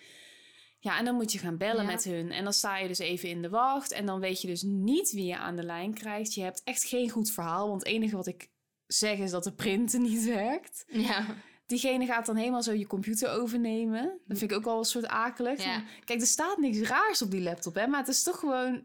[0.79, 1.91] Ja, en dan moet je gaan bellen Ja.
[1.91, 2.31] met hun.
[2.33, 3.93] En dan sta je dus even in de wacht.
[3.93, 6.35] En dan weet je dus niet wie je aan de lijn krijgt.
[6.35, 7.69] Je hebt echt geen goed verhaal.
[7.69, 8.49] Want het enige wat ik
[8.87, 10.85] zeg is dat de printer niet werkt.
[10.89, 11.27] Ja.
[11.67, 14.19] Diegene gaat dan helemaal zo je computer overnemen.
[14.27, 15.65] Dat vind ik ook wel een soort akelig.
[15.65, 15.83] Ja.
[16.05, 17.87] Kijk, er staat niks raars op die laptop, hè?
[17.87, 18.85] Maar het is toch gewoon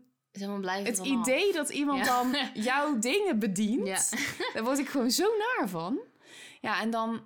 [0.84, 2.22] het idee dat iemand Ja.
[2.24, 3.88] dan jouw dingen bedient.
[3.88, 4.00] Ja.
[4.54, 6.00] Daar word ik gewoon zo naar van.
[6.62, 7.22] Ja, en dan,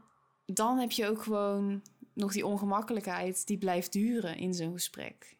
[0.45, 1.81] dan heb je ook gewoon
[2.13, 5.34] nog die ongemakkelijkheid die blijft duren in zo'n gesprek.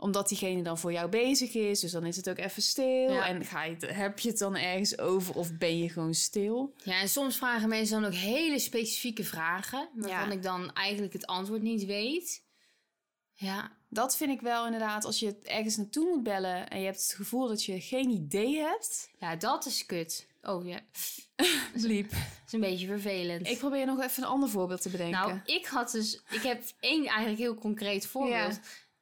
[0.00, 3.12] Omdat diegene dan voor jou bezig is, dus dan is het ook even stil.
[3.12, 3.26] Ja.
[3.26, 6.74] En ga je, het- heb je het dan ergens over of ben je gewoon stil?
[6.84, 10.32] Ja, en soms vragen mensen dan ook hele specifieke vragen, waarvan Ja.
[10.32, 12.44] ik dan eigenlijk het antwoord niet weet.
[13.32, 17.02] Ja, Dat vind ik wel inderdaad, als je ergens naartoe moet bellen en je hebt
[17.02, 19.10] het gevoel dat je geen idee hebt.
[19.18, 20.26] ja dat is kut.
[20.42, 20.80] Oh ja,
[21.74, 22.10] Liep.
[22.10, 23.48] dat is een beetje vervelend.
[23.48, 25.20] Ik probeer nog even een ander voorbeeld te bedenken.
[25.20, 28.54] nou, ik had dus, ik heb één eigenlijk heel concreet voorbeeld.
[28.54, 28.60] Ja.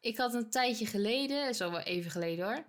[0.08, 2.64] Ik had een tijdje geleden, al wel even geleden hoor.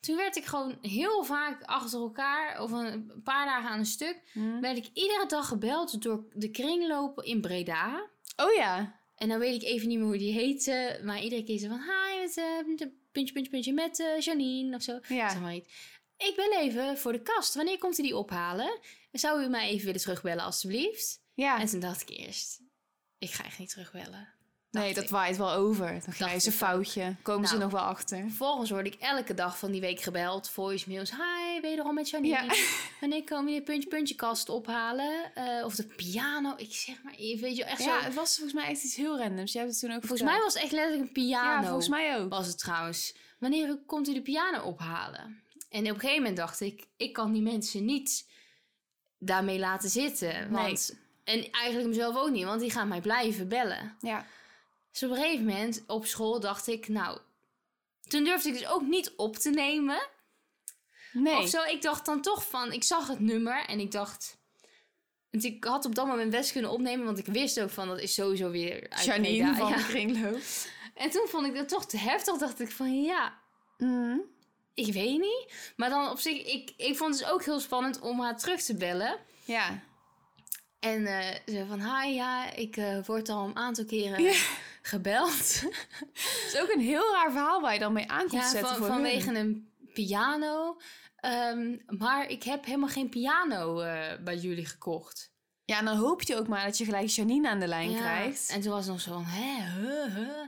[0.00, 4.20] Toen werd ik gewoon heel vaak achter elkaar, of een paar dagen aan een stuk,
[4.32, 4.60] Hm?
[4.60, 8.06] werd ik iedere dag gebeld door de kringlopen in Breda.
[8.36, 9.00] Oh ja.
[9.14, 11.00] En dan weet ik even niet meer hoe die heette.
[11.04, 11.80] Maar iedere keer zo van...
[11.82, 12.92] Hi, met, eh, puntje,
[13.32, 14.98] puntje, puntje, met eh, Janine of zo.
[15.08, 15.28] Ja.
[15.28, 15.68] Zeg maar niet.
[16.16, 17.54] Ik bel even voor de kast.
[17.54, 18.78] Wanneer komt u die ophalen?
[19.12, 21.20] Zou u mij even willen terugbellen, alstublieft?
[21.34, 21.60] Ja.
[21.60, 22.60] En toen dacht ik eerst...
[23.18, 24.28] Ik ga echt niet terugbellen.
[24.78, 25.10] Nee, dat ik.
[25.10, 25.86] waait wel over.
[26.18, 26.52] Dan je ik.
[26.52, 27.14] foutje.
[27.22, 27.64] Komen ze Nou.
[27.64, 28.18] nog wel achter.
[28.20, 30.48] Vervolgens word ik elke dag van die week gebeld.
[30.50, 31.10] Voicemails.
[31.10, 32.42] Hi, wederom met Janine.
[32.42, 32.54] Ja.
[33.00, 35.34] Wanneer kom je puntje, puntje kast ophalen?
[35.34, 36.54] Eh, of de piano.
[36.56, 38.04] Ik zeg maar even, weet je echt Ja, zo...
[38.04, 39.52] het was volgens mij echt iets heel randoms.
[39.52, 40.36] Jij hebt het toen ook Volgens verteld.
[40.38, 41.60] mij was het echt letterlijk een piano.
[41.62, 42.30] Ja, volgens mij ook.
[42.30, 43.14] was het trouwens.
[43.38, 45.42] Wanneer komt u de piano ophalen?
[45.70, 48.26] En op een gegeven moment dacht ik, ik kan die mensen niet
[49.18, 50.50] daarmee laten zitten.
[50.50, 53.96] Want, En eigenlijk mezelf ook niet, want die gaan mij blijven bellen.
[54.00, 54.26] Ja.
[54.96, 57.18] Dus op een gegeven moment op school dacht ik, nou...
[58.08, 60.08] Toen durfde ik dus ook niet op te nemen.
[61.12, 61.36] Nee.
[61.36, 64.38] Of zo, ik dacht dan toch van, ik zag het nummer en ik dacht...
[65.30, 68.00] Want ik had op dat moment best kunnen opnemen, want ik wist ook van, dat
[68.00, 69.56] is sowieso weer uit Janine Breda.
[69.56, 69.82] van Ja.
[69.86, 70.40] kringloop.
[70.94, 73.38] En toen vond ik dat toch te heftig, dacht ik van, ja,
[73.78, 74.18] Mhm.
[74.74, 75.72] Ik weet niet.
[75.76, 78.62] Maar dan op zich, ik, ik vond het dus ook heel spannend om haar terug
[78.62, 79.16] te bellen.
[79.44, 79.82] Ja.
[80.80, 84.34] En eh ze van, hi, ja, ik eh, word al een aantal keren Ja.
[84.86, 85.60] Gebeld.
[86.12, 88.68] Het is ook een heel raar verhaal waar je dan mee aan komt ja, zetten
[88.68, 89.36] van, voor vanwege hun.
[89.36, 90.80] een piano.
[91.16, 95.34] Ehm, maar ik heb helemaal geen piano eh, bij jullie gekocht.
[95.64, 97.98] Ja, en dan hoop je ook maar dat je gelijk Janine aan de lijn Ja,
[97.98, 98.50] krijgt.
[98.50, 100.44] En toen was het nog zo van, hè, huh, huh.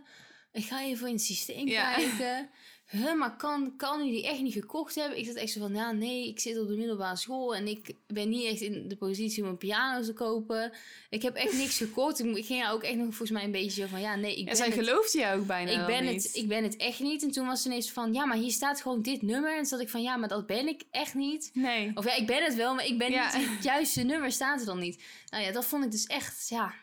[0.52, 1.94] Ik ga even in het systeem Ja.
[1.94, 2.48] kijken.
[2.90, 5.18] Huh, maar kan, kan u die echt niet gekocht hebben?
[5.18, 7.54] Ik zat echt zo van, ja, nee, ik zit op de middelbare school...
[7.54, 10.72] en ik ben niet echt in de positie om een piano te kopen.
[11.10, 12.24] Ik heb echt niks gekocht.
[12.24, 14.38] Ik, ging haar ook echt nog volgens mij een beetje zo van, ja, nee, ik
[14.38, 16.22] En ben zij het, geloofde jou ook bijna ik ben, niet.
[16.22, 17.22] het, ik ben het echt niet.
[17.22, 19.50] En toen was ze ineens van, ja, maar hier staat gewoon dit nummer.
[19.50, 21.50] En toen zat ik van, ja, maar dat ben ik echt niet.
[21.52, 21.90] Nee.
[21.94, 23.36] Of ja, ik ben het wel, maar ik ben Ja.
[23.36, 25.02] niet het juiste nummer staat er dan niet.
[25.30, 26.74] Nou ja, dat vond ik dus echt, ja.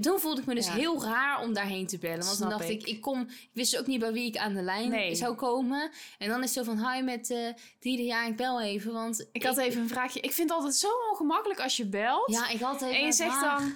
[0.00, 0.72] Toen voelde ik me dus Ja.
[0.72, 2.24] heel raar om daarheen te bellen.
[2.24, 2.80] Want Snap toen dacht ik.
[2.80, 2.86] ik.
[2.88, 5.14] ik, kom, ik wist ook niet bij wie ik aan de lijn Nee.
[5.14, 5.90] zou komen.
[6.18, 9.28] En dan is het zo van, hi met eh die, ja, ik bel even, want...
[9.32, 10.20] Ik had even een vraagje.
[10.20, 12.30] Ik vind het altijd zo ongemakkelijk als je belt.
[12.30, 13.58] Ja, ik had even en je zegt vraag.
[13.58, 13.74] dan...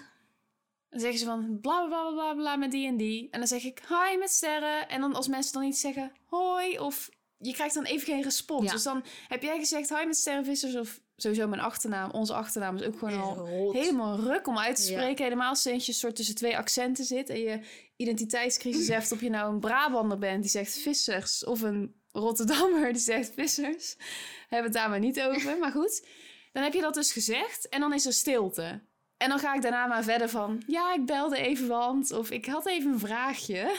[0.91, 3.29] Dan zeggen ze van bla bla bla bla bla met die en die.
[3.31, 4.89] En dan zeg ik hi met sterren.
[4.89, 7.09] En dan als mensen dan niet zeggen hoi of...
[7.39, 8.65] Je krijgt dan even geen respons.
[8.65, 8.73] Ja.
[8.73, 12.11] Dus dan heb jij gezegd hi met sterrenvissers of sowieso mijn achternaam.
[12.11, 13.75] Onze achternaam is ook gewoon al Rot.
[13.75, 14.99] helemaal ruk om uit te Ja.
[14.99, 15.25] spreken.
[15.25, 17.29] Helemaal sinds je soort tussen twee accenten zit.
[17.29, 17.61] En je
[17.97, 21.45] identiteitscrisis heeft of je nou een Brabander bent die zegt vissers.
[21.45, 23.95] Of een Rotterdammer die zegt vissers.
[23.99, 24.05] We
[24.49, 25.59] hebben het daar maar niet over.
[25.59, 26.07] Maar goed,
[26.53, 27.69] dan heb je dat dus gezegd.
[27.69, 28.83] En dan is er stilte.
[29.17, 30.63] En dan ga ik daarna maar verder van...
[30.67, 32.13] Ja, ik belde even want...
[32.13, 33.77] Of ik had even een vraagje.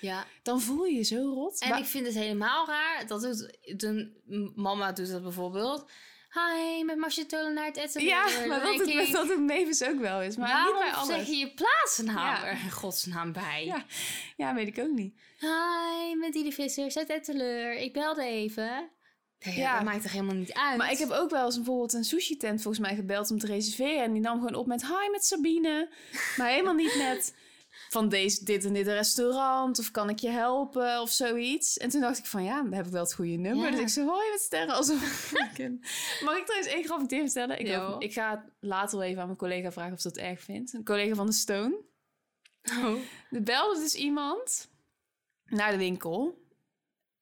[0.00, 1.60] Ja, Dan voel je je zo rot.
[1.60, 3.06] en Maar- ik vind het helemaal raar.
[3.06, 4.16] Dat doet, toen,
[4.54, 5.90] mama doet dat bijvoorbeeld.
[6.32, 8.04] Hi, met Marcia het eten.
[8.04, 10.36] ja, maar dat het, dat het Mavis ook wel is.
[10.36, 11.16] Maar Waarom niet bij alles.
[11.16, 13.64] zeg je je plaatsnaam er in godsnaam bij?
[13.64, 13.84] Ja.
[14.36, 15.14] Ja, weet ik ook niet.
[15.38, 17.72] Hi, met die Vissers uit Etteleur.
[17.74, 18.90] Ik belde even.
[19.44, 20.76] Nee, ja, dat maakt toch helemaal niet uit?
[20.78, 24.02] Maar ik heb ook wel eens bijvoorbeeld een sushi-tent volgens mij gebeld om te reserveren.
[24.02, 25.88] En die nam gewoon op met hi met Sabine.
[26.36, 27.34] Maar helemaal niet met
[27.88, 29.78] van deze, dit en dit restaurant.
[29.78, 31.76] Of kan ik je helpen of zoiets.
[31.78, 33.64] En toen dacht ik van ja, dan heb ik wel het goede nummer.
[33.64, 33.70] Ja.
[33.70, 34.74] Dus ik zei hoi met sterren.
[34.74, 35.84] Alsof ik een-
[36.24, 37.58] Mag ik trouwens één grappig ding vertellen?
[37.60, 40.40] Ik, hoop- ik ga later wel even aan mijn collega vragen of ze dat erg
[40.40, 40.72] vindt.
[40.72, 41.80] Een collega van de Stone.
[42.78, 42.98] Oh.
[43.30, 44.68] Er belde dus iemand
[45.44, 46.38] naar de winkel.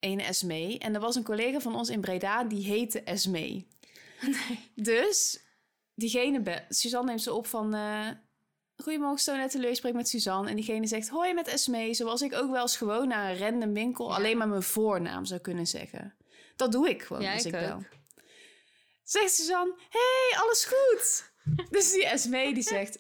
[0.01, 0.79] Een Esmee.
[0.79, 3.69] En er was een collega van ons in Breda, die heette Esmee.
[4.75, 5.41] Dus
[5.95, 7.75] diegene, Suzanne neemt ze op van...
[7.75, 8.09] eh
[8.83, 10.49] Goedemorgen, Stonette Teleur, ik spreek met Suzanne.
[10.49, 11.95] En diegene zegt, hoi met Esmee.
[11.95, 14.09] Zoals ik ook wel eens gewoon naar een random winkel...
[14.09, 14.15] Ja.
[14.17, 16.15] alleen maar mijn voornaam zou kunnen zeggen.
[16.57, 17.83] Dat doe ik gewoon Ja, als ik ik, bel.
[19.05, 21.33] Zegt Suzanne, hey, alles goed?
[21.71, 22.99] dus die Esmee die zegt...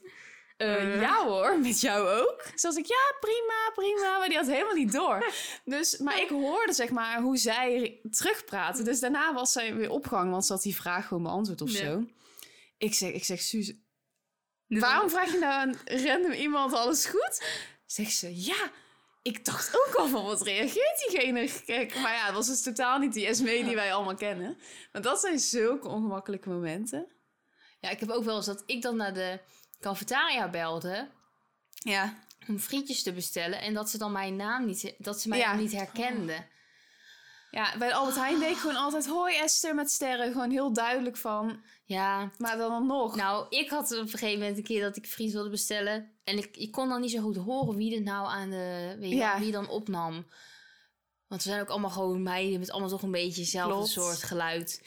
[0.57, 1.01] Eh.
[1.01, 2.45] ja hoor, met jou ook.
[2.55, 4.19] Zoals ik, ja, prima, prima.
[4.19, 5.33] Maar die had helemaal niet door.
[5.65, 8.85] Dus, maar ik hoorde zeg maar hoe zij terugpraten.
[8.85, 12.05] Dus daarna was zij weer opgehangen, want ze had die vraag gewoon beantwoord of zo.
[12.79, 13.73] Ik zeg, ik zeg, Suus,
[14.69, 17.43] Waarom vraag je nou aan random iemand alles goed?
[17.87, 18.71] Zegt ze, ja,
[19.23, 21.95] ik dacht ook al van wat reageert diegene gek.
[21.95, 24.59] Maar ja, het was dus totaal niet die Esme die wij allemaal kennen.
[24.93, 27.07] Maar dat zijn zulke ongemakkelijke momenten.
[27.81, 29.41] Ja, ik heb ook wel eens dat ik dan naar de
[29.81, 31.09] cafetaria belde
[31.73, 32.15] Ja.
[32.49, 35.55] om frietjes te bestellen en dat ze dan mijn naam niet, dat ze mij Ja.
[35.55, 36.47] niet herkenden.
[37.51, 40.33] Ja, bij Albert Heijn deed ik gewoon altijd hoi Esther met sterren.
[40.33, 43.17] Gewoon heel duidelijk van, Ja, maar dan nog.
[43.17, 46.39] nou, ik had op een gegeven moment een keer dat ik friet wilde bestellen en
[46.39, 49.17] ik, ik kon dan niet zo goed horen wie er nou aan de, weet je,
[49.17, 49.39] wel, Ja.
[49.41, 50.27] wie dan opnam.
[51.27, 53.89] Want we zijn ook allemaal gewoon meiden met allemaal toch een beetje hetzelfde Klopt.
[53.91, 54.83] soort geluid.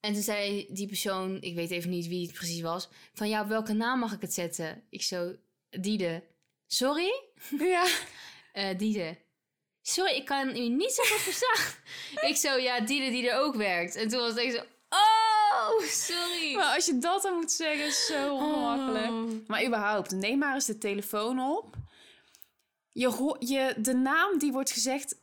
[0.00, 3.42] En toen zei die persoon, ik weet even niet wie het precies was, van ja,
[3.42, 4.82] op welke naam mag ik het zetten?
[4.90, 5.34] Ik zo,
[5.80, 6.22] Diede.
[6.66, 7.12] Sorry?
[7.58, 7.86] Ja.
[8.52, 9.16] Eh Diede.
[9.82, 11.74] Sorry, ik kan u niet zo goed verstaan.
[12.30, 13.94] ik zo, ja, Diede die er ook werkt.
[13.96, 16.54] En toen was ik zo, oh, sorry.
[16.56, 19.06] Maar als je dat dan moet zeggen, is zo ongemakkelijk.
[19.10, 19.30] Oh.
[19.46, 21.74] Maar überhaupt, neem maar eens de telefoon op.
[22.92, 25.16] Je, je, de naam die wordt gezegd,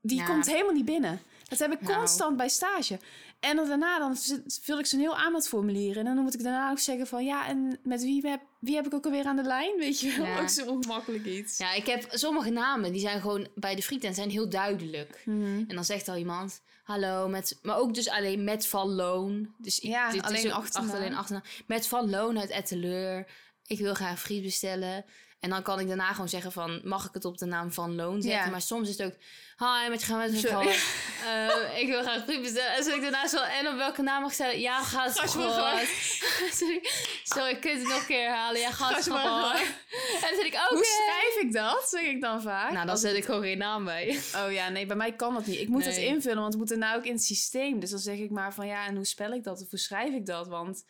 [0.00, 0.24] die Ja.
[0.26, 1.22] komt helemaal niet binnen.
[1.48, 1.96] Dat heb ik Nou.
[1.98, 2.98] constant bij stage.
[3.40, 4.16] En dan daarna dan
[4.62, 5.96] vul ik zo'n heel aanbodformulier.
[5.98, 7.24] En dan moet ik daarna ook zeggen van...
[7.24, 9.78] Ja, en met wie heb, wie heb ik ook alweer aan de lijn?
[9.78, 10.26] Weet je wel?
[10.26, 10.40] Ja.
[10.40, 11.58] Ook zo ongemakkelijk iets.
[11.58, 15.22] Ja, ik heb sommige namen, die zijn gewoon bij de frieten zijn heel duidelijk.
[15.24, 15.44] Mhm.
[15.68, 19.54] En dan zegt al iemand, hallo, met, maar ook dus alleen met Van Loon.
[19.58, 20.88] Dus ik, Ja, dit alleen is ook achternaam.
[20.90, 21.44] achter- alleen achternaam.
[21.66, 23.26] Met Van Loon uit Etteleur.
[23.66, 25.04] Ik wil graag friet bestellen.
[25.40, 27.94] En dan kan ik daarna gewoon zeggen van, mag ik het op de naam Van
[27.94, 28.40] Loon zetten?
[28.44, 28.50] Ja.
[28.50, 29.14] Maar soms is het ook,
[29.58, 32.76] hi, met gaan met eh, ik wil graag friet bestellen.
[32.76, 34.60] En zet ik daarna zo, en op welke naam mag ik zeggen?
[34.60, 35.78] Ja, gaat gewoon.
[36.58, 36.80] sorry,
[37.24, 38.60] sorry, kun je het nog een keer herhalen?
[38.60, 39.52] Ja, gaat gewoon.
[39.52, 40.74] En dan zet ik, oké.
[40.74, 41.88] Hoe schrijf ik dat?
[41.88, 42.72] Zeg ik dan vaak.
[42.72, 44.20] Nou, dan zet ik gewoon geen naam bij.
[44.36, 45.60] Oh ja, nee, bij mij kan dat niet.
[45.60, 46.06] Ik moet het Nee.
[46.06, 47.80] invullen, want het moet daarna ook in het systeem.
[47.80, 49.62] Dus dan zeg ik maar van ja, en hoe spel ik dat?
[49.62, 50.48] Of hoe schrijf ik dat?
[50.48, 50.84] Want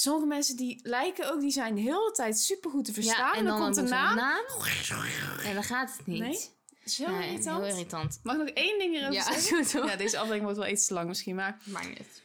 [0.00, 3.34] sommige mensen die lijken ook, die zijn de hele tijd supergoed te verstaan.
[3.34, 4.18] en dan, komt er naam.
[4.18, 6.20] een En dan gaat het niet.
[6.20, 6.38] Nee?
[6.84, 7.62] Zo Nee, irritant.
[7.64, 8.20] heel irritant.
[8.22, 9.86] Mag ik nog één ding hierover Ja, zeggen?
[9.88, 12.22] Ja, deze aflevering wordt wel iets te lang misschien, maar Maakt niet.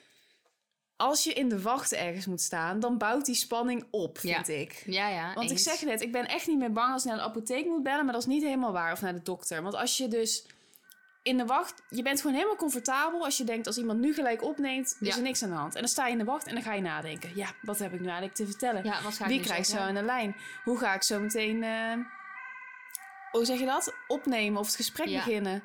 [0.95, 4.83] als je in de wacht ergens moet staan, dan bouwt die spanning op, vind ik.
[4.85, 5.33] Ja, ja.
[5.33, 7.65] Want ik zeg net, ik ben echt niet meer bang als ik naar de apotheek
[7.65, 9.61] moet bellen, maar dat is niet helemaal waar, of naar de dokter.
[9.61, 10.45] Want als je dus
[11.23, 14.43] in de wacht, je bent gewoon helemaal comfortabel als je denkt, als iemand nu gelijk
[14.43, 15.15] opneemt, is Ja.
[15.15, 15.73] er niks aan de hand.
[15.75, 17.31] En dan sta je in de wacht en dan ga je nadenken.
[17.35, 18.83] Ja, wat heb ik nu eigenlijk te vertellen?
[18.83, 20.35] Ja, wat ga ik Wie krijgt zo aan de lijn?
[20.63, 21.93] Hoe ga ik zo meteen, eh,
[23.31, 23.93] hoe zeg je dat?
[24.07, 25.23] Opnemen of het gesprek Ja.
[25.23, 25.63] beginnen.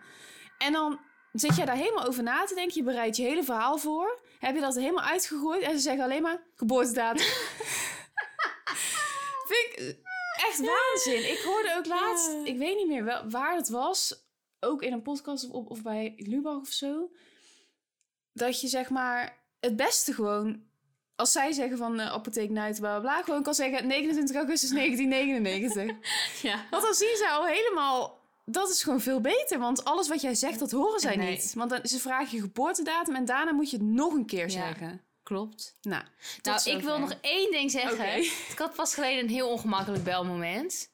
[0.59, 1.01] En dan
[1.33, 2.75] zit jij daar helemaal over na te denken.
[2.77, 4.21] Je bereidt je hele verhaal voor.
[4.39, 7.27] Heb je dat helemaal uitgegooid en ze zeggen alleen maar geboortedatum.
[9.49, 9.97] Vind ik
[10.49, 11.31] echt waanzin.
[11.31, 14.25] Ik hoorde ook laatst, ik weet niet meer wel, waar het was.
[14.61, 17.11] Ook in een podcast of, of bij Lubach of zo.
[18.33, 20.63] Dat je zeg maar het beste gewoon
[21.17, 24.71] als zij zeggen van eh, apotheek Nuit, bla bla bla, gewoon kan zeggen 29 augustus
[24.79, 26.43] 1999.
[26.43, 26.65] Ja.
[26.71, 29.59] Want dan zien zij al helemaal, dat is gewoon veel beter.
[29.59, 31.31] Want alles wat jij zegt, dat horen zij Nee.
[31.31, 31.53] niet.
[31.55, 34.67] Want dan, ze vragen je geboortedatum en daarna moet je het nog een keer Ja.
[34.67, 35.01] zeggen.
[35.23, 35.77] Klopt.
[35.83, 36.03] Nou,
[36.43, 38.19] Nou, ik wil nog één ding zeggen.
[38.25, 40.91] Ik had pas geleden een heel ongemakkelijk belmoment.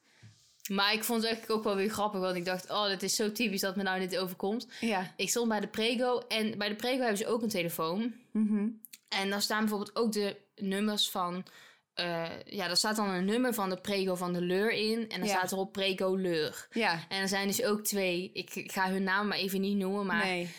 [0.69, 2.19] Maar ik vond het eigenlijk ook wel weer grappig.
[2.19, 4.67] Want ik dacht, oh, dit is zo typisch dat me nou dit overkomt.
[4.79, 5.13] Ja.
[5.15, 6.19] Ik stond bij de Prego.
[6.27, 8.13] En bij de Prego hebben ze ook een telefoon.
[8.31, 8.67] Mhm.
[9.09, 11.45] En daar staan bijvoorbeeld ook de nummers van...
[11.93, 15.09] eh, ja, daar staat dan een nummer van de Prego van de Leur in.
[15.09, 15.37] En dan Ja.
[15.37, 16.67] staat erop Prego Leur.
[16.71, 16.99] Ja.
[17.09, 18.29] En er zijn dus ook twee...
[18.33, 20.25] Ik, ik ga hun naam maar even niet noemen, maar...
[20.25, 20.49] nee.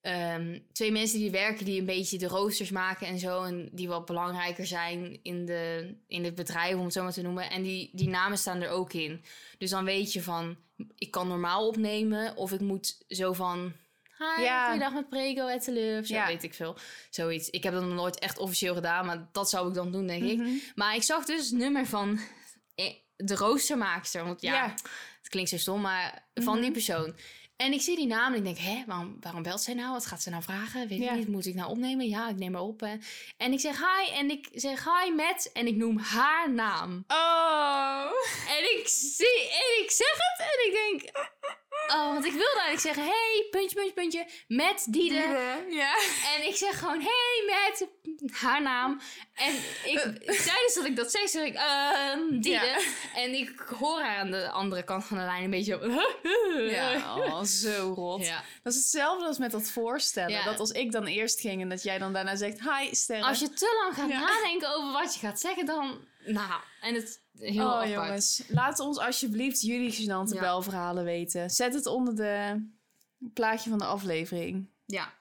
[0.00, 3.42] Ehm, twee mensen die werken, die een beetje de roosters maken en zo.
[3.42, 7.22] En die wat belangrijker zijn in, de, in het bedrijf, om het zo maar te
[7.22, 7.50] noemen.
[7.50, 9.24] En die, die namen staan er ook in.
[9.58, 10.56] Dus dan weet je van,
[10.96, 12.36] ik kan normaal opnemen.
[12.36, 13.72] Of ik moet zo van,
[14.18, 14.66] hi, Ja.
[14.66, 16.00] goeiedag met Prego, Etteleur.
[16.00, 16.26] Of zo, Ja.
[16.26, 16.76] weet ik veel.
[17.10, 17.50] Zoiets.
[17.50, 20.22] Ik heb dat nog nooit echt officieel gedaan, maar dat zou ik dan doen, denk
[20.24, 20.38] ik.
[20.38, 20.50] Mhm.
[20.74, 22.20] Maar ik zag dus het nummer van
[22.74, 24.24] eh, de roostermaakster.
[24.24, 24.70] Want ja, Ja.
[25.20, 26.62] het klinkt zo stom, maar van Mhm.
[26.62, 27.14] die persoon.
[27.60, 29.92] En ik zie die naam en ik denk, hè, waarom, waarom belt zij nou?
[29.92, 30.88] Wat gaat ze nou vragen?
[30.88, 31.10] Weet Ja.
[31.10, 31.28] ik niet.
[31.28, 32.08] Moet ik nou opnemen?
[32.08, 32.80] Ja, ik neem maar op.
[32.80, 32.94] hè.
[33.36, 37.04] En ik zeg hi en ik zeg hi met en ik noem haar naam.
[37.08, 38.04] Oh.
[38.48, 41.26] En ik zie en ik zeg het en ik denk,
[41.88, 45.62] oh, want ik wilde eigenlijk zeggen, hey, puntje, puntje, puntje, met Diede.
[45.68, 45.94] Ja.
[46.36, 47.88] En ik zeg gewoon, hey, met
[48.32, 49.00] haar naam.
[49.34, 52.66] En ik, tijdens dat ik dat zeg, zeg ik, ehm, Diede.
[52.66, 52.78] Ja.
[53.14, 55.78] En ik hoor haar aan de andere kant van de lijn een beetje...
[56.70, 58.26] Ja, oh, zo rot.
[58.26, 58.42] Ja.
[58.62, 60.30] Dat is hetzelfde als met dat voorstellen.
[60.30, 60.44] Ja.
[60.44, 62.60] Dat als ik dan eerst ging en dat jij dan daarna zegt...
[62.60, 63.26] Hi, Sterren.
[63.26, 66.08] Als je te lang gaat nadenken over wat je gaat zeggen, dan...
[66.24, 67.90] Nou, en het heel oh apart.
[67.90, 70.40] jongens, laat ons alsjeblieft jullie gênante Ja.
[70.40, 71.50] belverhalen weten.
[71.50, 72.66] Zet het onder de
[73.34, 74.68] plaatje van de aflevering.
[74.86, 75.12] Ja.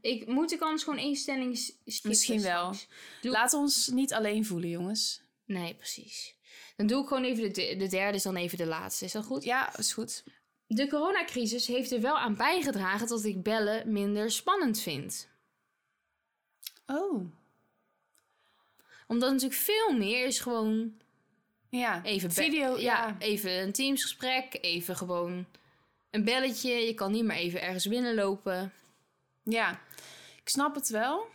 [0.00, 2.74] Ik, moet ik anders gewoon één stelling skippen Misschien wel.
[3.20, 5.22] Doe- Laat ons niet alleen voelen, jongens.
[5.44, 6.34] Nee, precies.
[6.76, 9.04] Dan doe ik gewoon even de, de de derde, is dan even de laatste.
[9.04, 9.44] Is dat goed?
[9.44, 10.24] Ja, is goed.
[10.66, 15.28] De coronacrisis heeft er wel aan bijgedragen dat ik bellen minder spannend vind.
[16.86, 17.26] Oh.
[19.06, 20.92] Omdat natuurlijk veel meer is gewoon
[21.78, 22.02] Ja.
[22.02, 23.16] even Video, ja, ja.
[23.18, 25.46] even een teamsgesprek, even gewoon
[26.10, 26.72] een belletje.
[26.72, 28.72] Je kan niet meer even ergens binnenlopen.
[29.42, 29.80] Ja.
[30.42, 31.26] Ik snap het wel.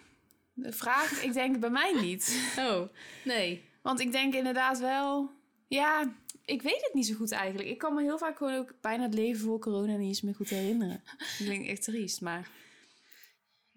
[0.53, 2.39] De vraag, ik denk bij mij niet.
[2.59, 2.81] Oh,
[3.23, 3.63] nee.
[3.81, 5.29] Want ik denk inderdaad wel...
[5.67, 6.13] Ja,
[6.45, 7.69] ik weet het niet zo goed eigenlijk.
[7.69, 10.35] Ik kan me heel vaak gewoon ook bijna het leven voor corona niet eens meer
[10.35, 11.03] goed herinneren.
[11.17, 12.49] Dat klinkt echt triest, maar...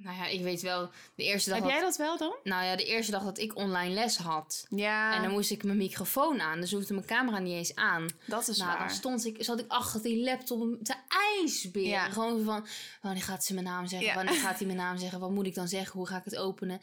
[0.02, 2.34] Nou ja, ik weet wel, de eerste dag Heb dat, jij dat wel dan?
[2.44, 4.66] Nou ja, de eerste dag dat ik online les had.
[4.70, 8.06] Ja, En dan moest ik mijn microfoon aan, dus hoefde mijn camera niet eens aan.
[8.26, 8.78] dat is nou, waar.
[8.78, 10.94] dan stond ik, zat ik achter die laptop te
[11.38, 11.88] ijsberen.
[11.88, 12.08] Ja.
[12.10, 12.66] Gewoon van,
[13.02, 14.08] wanneer gaat ze mijn naam zeggen?
[14.08, 14.14] Ja.
[14.14, 15.20] Wanneer gaat hij mijn naam zeggen?
[15.20, 15.98] Wat moet ik dan zeggen?
[15.98, 16.80] Hoe ga ik het openen?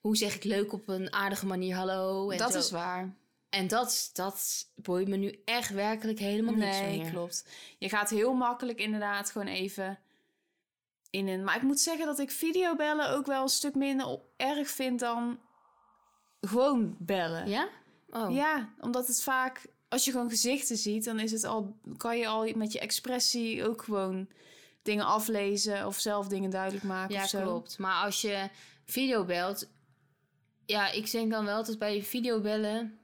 [0.00, 2.30] Hoe zeg ik leuk op een aardige manier hallo?
[2.30, 2.58] En dat zo.
[2.58, 3.14] is waar.
[3.48, 7.10] En dat, dat boeit me nu echt werkelijk helemaal niks Nee, meer.
[7.10, 7.44] klopt.
[7.78, 9.98] Je gaat heel makkelijk inderdaad gewoon even
[11.10, 11.44] in een...
[11.44, 15.38] Maar ik moet zeggen dat ik videobellen ook wel een stuk minder erg vind dan
[16.40, 17.48] gewoon bellen.
[17.48, 17.68] Ja?
[18.10, 18.34] Oh.
[18.34, 19.66] Ja, omdat het vaak...
[19.88, 23.68] Als je gewoon gezichten ziet, dan is het al, kan je al met je expressie
[23.68, 24.28] ook gewoon
[24.82, 27.42] dingen aflezen of zelf dingen duidelijk maken Ja, of zo.
[27.42, 27.78] klopt.
[27.78, 28.48] Maar als je
[28.84, 29.68] video belt...
[30.66, 32.98] Ja, ik denk dan wel dat bij videobellen...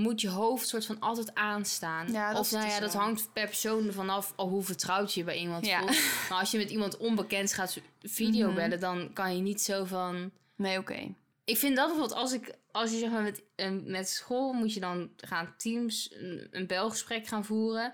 [0.00, 2.12] moet je hoofd soort van altijd aanstaan.
[2.12, 4.32] Ja, dat of nou dus ja, dat hangt per persoon ervan af...
[4.36, 5.78] al hoe vertrouwd je bij iemand Ja.
[5.80, 5.96] voelt.
[6.28, 8.80] Maar als je met iemand onbekend gaat videobellen...
[8.80, 10.30] dan kan je niet zo van...
[10.56, 11.14] Nee, oké.
[11.44, 12.54] Ik vind dat bijvoorbeeld als ik...
[12.72, 13.42] Als je zeg maar met,
[13.86, 16.10] met school moet je dan gaan teams...
[16.12, 17.92] een, een belgesprek gaan voeren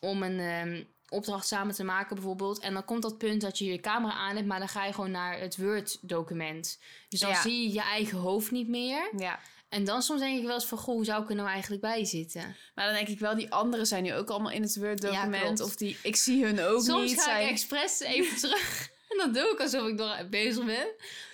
[0.00, 2.58] om een ehm, opdracht samen te maken bijvoorbeeld.
[2.58, 4.92] En dan komt dat punt dat je je camera aan hebt, maar dan ga je
[4.92, 6.78] gewoon naar het Word-document.
[7.08, 7.40] Dus dan Ja.
[7.40, 9.10] zie je je eigen hoofd niet meer.
[9.16, 9.38] Ja.
[9.72, 11.82] En dan soms denk ik wel eens van, goh, hoe zou ik er nou eigenlijk
[11.82, 12.56] bij zitten?
[12.74, 15.60] Maar dan denk ik wel, die anderen zijn nu ook allemaal in het Word-document.
[15.60, 17.18] of die, ik zie hun ook soms niet.
[17.18, 17.44] ga zijn...
[17.44, 18.90] ik expres even terug.
[19.08, 20.86] En dan doe ik alsof ik nog bezig ben.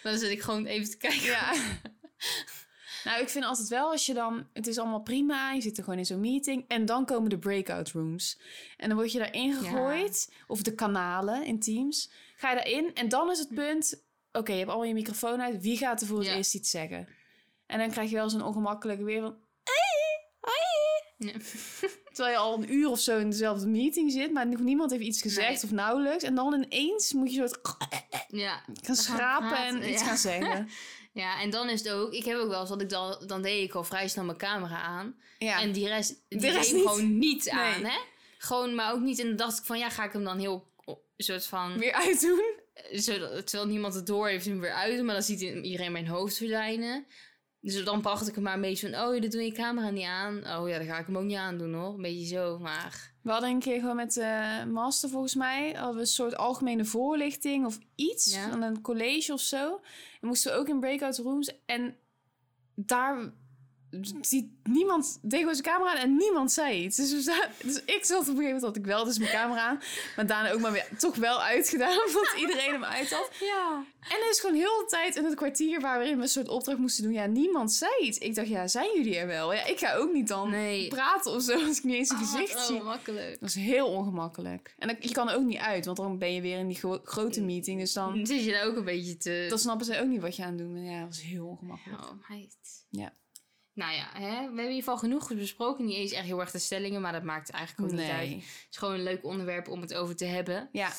[0.03, 1.23] Maar dan zit ik gewoon even te kijken.
[1.23, 1.53] Ja.
[3.05, 4.47] nou, ik vind altijd wel als je dan...
[4.53, 6.65] Het is allemaal prima, je zit er gewoon in zo'n meeting...
[6.69, 8.39] en dan komen de breakout rooms.
[8.77, 10.33] En dan word je daarin gegooid.
[10.47, 12.11] Of de kanalen in Teams.
[12.37, 14.03] Ga je daarin en dan is het punt...
[14.33, 15.63] Oké, je hebt allemaal je microfoon uit.
[15.63, 17.09] Wie gaat er voor het eerst iets zeggen?
[17.69, 19.37] En dan krijg je wel zo'n ongemakkelijke weer van...
[21.19, 21.33] Ja.
[22.13, 24.33] Terwijl je al een uur of zo in dezelfde meeting zit...
[24.33, 25.63] maar nog niemand heeft iets gezegd Nee.
[25.63, 26.25] of nauwelijks.
[26.25, 27.77] En dan ineens moet je soort
[28.29, 28.63] Ja.
[28.83, 30.07] gaan schrapen en iets ja.
[30.07, 30.69] gaan zeggen.
[31.23, 32.13] ja, en dan is het ook...
[32.13, 33.23] Ik heb ook wel eens dat ik dan...
[33.27, 35.17] Dan deed ik al vrij snel mijn camera aan.
[35.39, 35.61] Ja.
[35.61, 36.87] En die rest, die De rest niet.
[36.87, 37.55] gewoon niet Nee.
[37.55, 37.99] aan, hè?
[38.39, 39.19] Gewoon, maar ook niet.
[39.19, 40.73] En dan dacht ik van, ja, ga ik hem dan heel
[41.17, 41.79] soort van...
[41.79, 42.55] Weer uitdoen.
[42.93, 45.03] Zodat, terwijl niemand het door heeft, hem weer uit.
[45.03, 47.07] Maar dan ziet iedereen mijn hoofd verdwijnen.
[47.61, 49.01] Dus dan bracht ik hem maar een beetje van...
[49.01, 50.37] Oh, dat doe je camera niet aan.
[50.37, 51.95] Oh ja, dan ga ik hem ook niet aandoen, hoor.
[51.95, 53.17] Een beetje zo, maar...
[53.23, 55.73] We hadden een keer gewoon met de master volgens mij...
[55.73, 58.35] hadden we een soort algemene voorlichting of iets.
[58.35, 58.51] Ja.
[58.51, 59.81] Van een college of zo.
[60.21, 61.65] En moesten we ook in breakout rooms.
[61.67, 61.97] En
[62.75, 63.33] daar...
[64.21, 66.97] ziet niemand deed gewoon zijn camera aan en niemand zei iets.
[66.97, 67.11] Dus,
[67.63, 69.81] dus ik zat op een gegeven moment had ik wel dus mijn camera aan.
[70.17, 71.99] Maar daarna ook maar weer toch wel uitgedaan.
[72.07, 73.31] Omdat iedereen hem uit had.
[73.41, 73.85] Ja.
[74.01, 76.79] En er is gewoon heel de tijd in het kwartier waarin we een soort opdracht
[76.79, 77.13] moesten doen.
[77.13, 78.19] Ja, niemand zei iets.
[78.19, 79.53] Ik dacht, ja, zijn jullie er wel?
[79.55, 80.89] Ja, ik ga ook niet dan Nee.
[80.89, 82.77] praten of zo als ik niet eens een gezicht zie.
[82.77, 83.41] Oh, makkelijk.
[83.41, 84.75] Dat is heel ongemakkelijk.
[84.79, 86.77] En dan- je kan er ook niet uit, want dan ben je weer in die
[86.77, 87.81] gro- grote meeting.
[87.81, 89.47] Dus dan, Dan zit je daar ook een beetje te...
[89.49, 90.87] dan snappen ze ook niet wat je aan het doen bent.
[90.87, 92.03] Ja, dat is heel ongemakkelijk.
[92.03, 92.57] Oh, meid.
[92.91, 93.13] Ja.
[93.79, 94.29] Nou ja, hè?
[94.29, 95.85] we hebben in ieder geval genoeg besproken.
[95.85, 98.31] Niet eens echt heel erg de stellingen, maar dat maakt eigenlijk ook niet uit.
[98.31, 100.69] Het is gewoon een leuk onderwerp om het over te hebben.
[100.73, 100.91] Ja.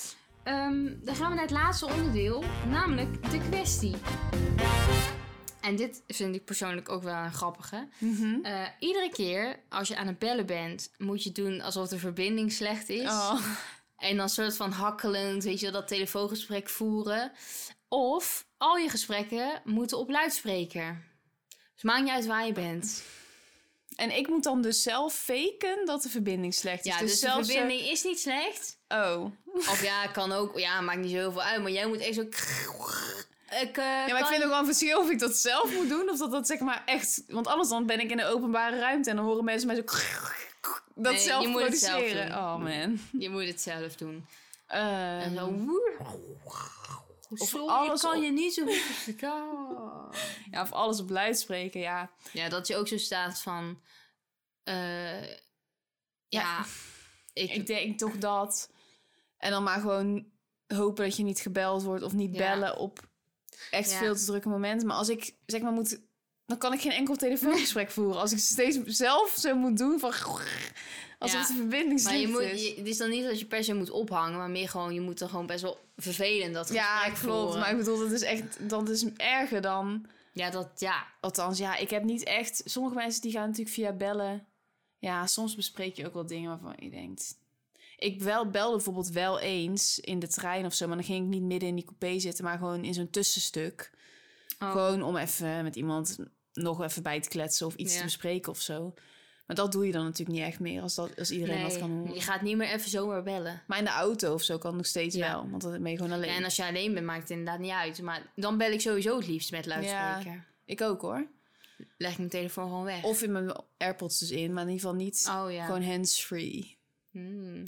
[0.43, 3.95] Ehm, dan gaan we naar het laatste onderdeel, namelijk de kwestie.
[5.61, 7.87] En dit vind ik persoonlijk ook wel een grappige.
[7.97, 8.39] Mhm.
[8.41, 12.51] Eh, iedere keer als je aan het bellen bent, moet je doen alsof de verbinding
[12.51, 13.09] slecht is.
[13.09, 13.41] Oh.
[13.97, 17.31] En dan soort van hakkelend, weet je wel, dat telefoongesprek voeren.
[17.87, 21.07] Of al je gesprekken moeten op luidspreker.
[21.81, 23.03] Dus maakt niet uit waar je bent.
[23.95, 26.93] En ik moet dan dus zelf faken dat de verbinding slecht is.
[26.93, 28.77] Ja, dus, de zelfs zo- verbinding is niet slecht.
[28.87, 29.25] Oh.
[29.71, 30.59] Of ja, kan ook.
[30.59, 31.61] Ja, maakt niet zo heel veel uit.
[31.61, 32.21] Maar jij moet echt zo...
[32.21, 35.89] Ik, eh, Ja, maar ik vind ook wel een verschil of ik dat zelf moet
[35.89, 36.09] doen.
[36.09, 37.23] Of dat dat zeg maar echt...
[37.27, 39.09] Want anders dan ben ik in een openbare ruimte.
[39.09, 39.83] En dan horen mensen mij zo...
[40.95, 42.29] Dat Nee, zelf je moet het zelf produceren.
[42.29, 42.37] doen.
[42.37, 42.99] oh man.
[43.19, 44.25] Je moet het zelf doen.
[44.67, 44.83] Ehm,
[45.19, 45.53] En zo...
[47.37, 49.15] Of Sorry, alles kan op- je niet zo goed.
[50.51, 52.11] Ja, of alles op luid spreken, ja.
[52.33, 53.81] Ja, dat je ook zo staat van...
[54.63, 55.23] eh,
[56.27, 56.65] ja,
[57.33, 58.71] ik, Ik denk toch dat.
[59.37, 60.25] En dan maar gewoon
[60.67, 62.37] hopen dat je niet gebeld wordt of niet Ja.
[62.37, 63.07] bellen op
[63.71, 63.97] echt Ja.
[63.97, 64.87] veel te drukke momenten.
[64.87, 65.99] Maar als ik zeg maar moet
[66.45, 68.21] dan kan ik geen enkel telefoongesprek voeren.
[68.21, 70.13] Als ik steeds zelf zo moet doen van...
[71.19, 73.63] Alsof Ja, de verbinding Maar je moet, je, het is dan niet dat je per
[73.63, 76.97] se moet ophangen, maar meer gewoon, je moet dan gewoon best wel vervelend dat Ja,
[76.97, 77.41] gesprek klopt.
[77.43, 77.59] voeren.
[77.59, 78.69] Maar ik bedoel, dat is echt...
[78.69, 80.05] Dat is erger dan...
[80.33, 81.07] Ja, dat, ja.
[81.21, 82.61] Althans, ja, ik heb niet echt...
[82.65, 84.47] Sommige mensen die gaan natuurlijk via bellen.
[84.97, 87.37] Ja, soms bespreek je ook wel dingen waarvan je denkt...
[87.97, 90.87] Ik wel belde bijvoorbeeld wel eens in de trein of zo...
[90.87, 92.43] maar dan ging ik niet midden in die coupé zitten...
[92.43, 93.97] maar gewoon in zo'n tussenstuk.
[94.59, 94.71] Oh.
[94.71, 96.17] Gewoon om even met iemand
[96.53, 97.65] nog even bij te kletsen...
[97.65, 97.99] of iets Ja.
[97.99, 98.93] te bespreken of zo.
[99.49, 100.81] Maar dat doe je dan natuurlijk niet echt meer...
[100.81, 102.13] als, dat, als iedereen dat kan horen.
[102.13, 103.61] je gaat niet meer even zomaar bellen.
[103.67, 105.31] Maar in de auto of zo kan nog steeds Ja.
[105.31, 105.49] wel.
[105.49, 106.29] Want dan ben je gewoon alleen.
[106.29, 108.01] Ja, en als je alleen bent, maakt het inderdaad niet uit.
[108.01, 110.45] Maar dan bel ik sowieso het liefst met luidspreker.
[110.65, 111.27] Ik ook hoor.
[111.97, 113.03] Leg ik mijn telefoon gewoon weg.
[113.03, 115.65] Of in mijn AirPods dus in, maar in ieder geval niet oh ja.
[115.65, 116.77] gewoon hands-free.
[117.11, 117.63] Hmm.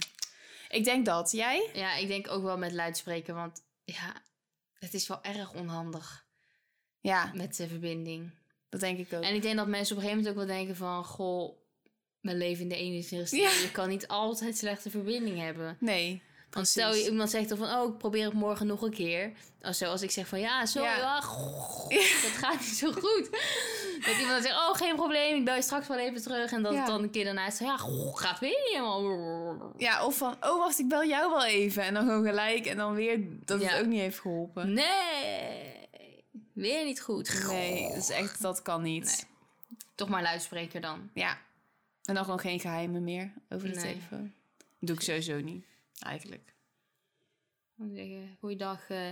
[0.68, 1.30] Ik denk dat.
[1.32, 1.70] Jij?
[1.74, 4.12] Ja, ik denk ook wel met luidspreker, want ja,
[4.78, 6.24] het is wel erg onhandig
[7.00, 8.30] Ja, met de verbinding.
[8.68, 9.22] dat denk ik ook.
[9.22, 11.56] En ik denk dat mensen op een gegeven moment ook wel denken van, goh,
[12.22, 13.50] we leven in de 21ste Ja.
[13.50, 13.60] eeuw.
[13.62, 15.76] Je kan niet altijd slechte verbinding hebben.
[15.80, 18.90] Nee, Want stel je iemand zegt dan van, oh, ik probeer het morgen nog een
[18.94, 19.32] keer.
[19.62, 21.20] Als, zo, als ik zeg van, ja, ja.
[21.20, 21.88] goh,
[22.22, 23.28] dat gaat niet zo goed.
[24.06, 26.52] Dat iemand dan zegt, oh, geen probleem, ik bel je straks wel even terug.
[26.52, 26.78] En dat Ja.
[26.78, 29.72] het dan een keer daarna is, ja, goh, gaat weer niet helemaal.
[29.76, 31.82] Ja, of van, oh wacht, ik bel jou wel even.
[31.82, 33.68] En dan gewoon gelijk en dan weer dat Ja.
[33.68, 34.72] het ook niet heeft geholpen.
[34.72, 35.72] Nee,
[36.52, 37.44] weer niet goed.
[37.48, 39.04] Nee, dat is echt, dat kan niet.
[39.04, 39.30] Nee.
[39.94, 41.10] Toch maar luidspreker dan.
[41.14, 41.38] Ja.
[42.04, 43.84] En dan gewoon geen geheimen meer over de Nee.
[43.92, 44.32] telefoon.
[44.78, 45.64] doe ik sowieso niet,
[45.98, 46.54] eigenlijk.
[47.92, 49.10] Zeggen, goeiedag, eh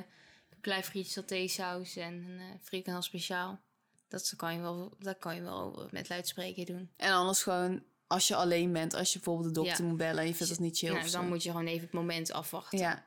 [0.61, 3.61] klein frietje satésaus en een uh, frikandel speciaal.
[4.09, 6.91] Dat kan, je wel, dat kan je wel met luidspreker doen.
[6.97, 9.89] En anders gewoon, als je alleen bent, als je bijvoorbeeld de dokter Ja.
[9.89, 11.19] moet bellen en je vindt dat niet chill Ja, of zo.
[11.19, 12.79] dan moet je gewoon even het moment afwachten.
[12.79, 13.05] Ja.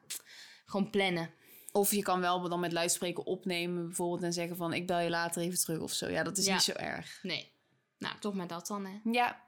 [0.66, 1.30] Gewoon plannen.
[1.72, 5.10] Of je kan wel dan met luidspreker opnemen bijvoorbeeld en zeggen van ik bel je
[5.10, 6.10] later even terug of zo.
[6.10, 6.54] Ja, dat is Ja.
[6.54, 7.20] niet zo erg.
[7.24, 7.52] Nee.
[7.98, 9.00] Nou, toch maar dat dan, hè.
[9.12, 9.42] Ja,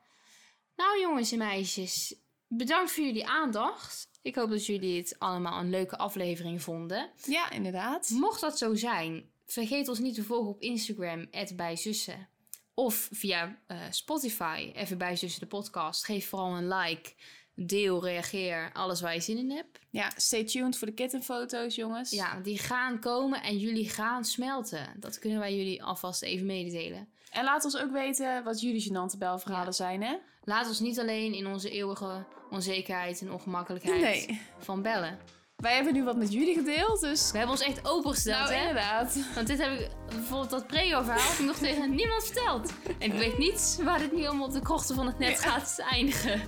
[0.76, 2.16] Nou, jongens en meisjes.
[2.48, 4.08] Bedankt voor jullie aandacht.
[4.22, 7.10] Ik hoop dat jullie het allemaal een leuke aflevering vonden.
[7.26, 8.10] ja inderdaad.
[8.10, 12.28] Mocht dat zo zijn, vergeet ons niet te volgen op Instagram, @bijzussen.
[12.74, 16.06] Of via eh, Spotify, even bijzussen de podcast.
[16.06, 17.14] Geef vooral een like,
[17.56, 19.80] deel, reageer, alles waar je zin in hebt.
[19.90, 22.12] Ja, stay tuned voor de kittenfoto's jongens.
[22.12, 24.94] Ja, die gaan komen en jullie gaan smelten.
[25.00, 27.10] Dat kunnen wij jullie alvast even mededelen.
[27.32, 29.72] En laat ons ook weten wat jullie gênante belverhalen Ja.
[29.72, 30.16] zijn hè.
[30.46, 34.42] Laat ons niet alleen in onze eeuwige onzekerheid en ongemakkelijkheid Nee.
[34.60, 35.20] van bellen.
[35.56, 37.32] Wij hebben nu wat met jullie gedeeld, dus...
[37.32, 38.60] We hebben ons echt opengesteld, Nou, hè?
[38.60, 39.18] inderdaad.
[39.36, 42.72] Want dit heb ik, bijvoorbeeld dat heb ik nog tegen niemand verteld.
[43.00, 45.80] En ik weet niet waar dit nu allemaal op de krochten van het net gaat
[45.92, 46.42] eindigen.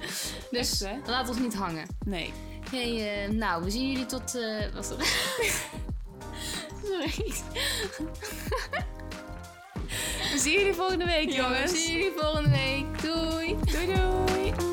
[0.52, 1.88] Dus Echt, laat ons niet hangen.
[2.06, 2.34] Nee.
[2.70, 4.36] Hey, eh, nou, we zien jullie tot...
[4.36, 4.86] eh wat
[6.84, 7.34] Sorry.
[10.32, 11.72] We zien jullie volgende week Ja, jongens.
[11.72, 13.02] we zien jullie volgende week.
[13.02, 13.56] Doei!
[13.72, 14.67] Doei doei.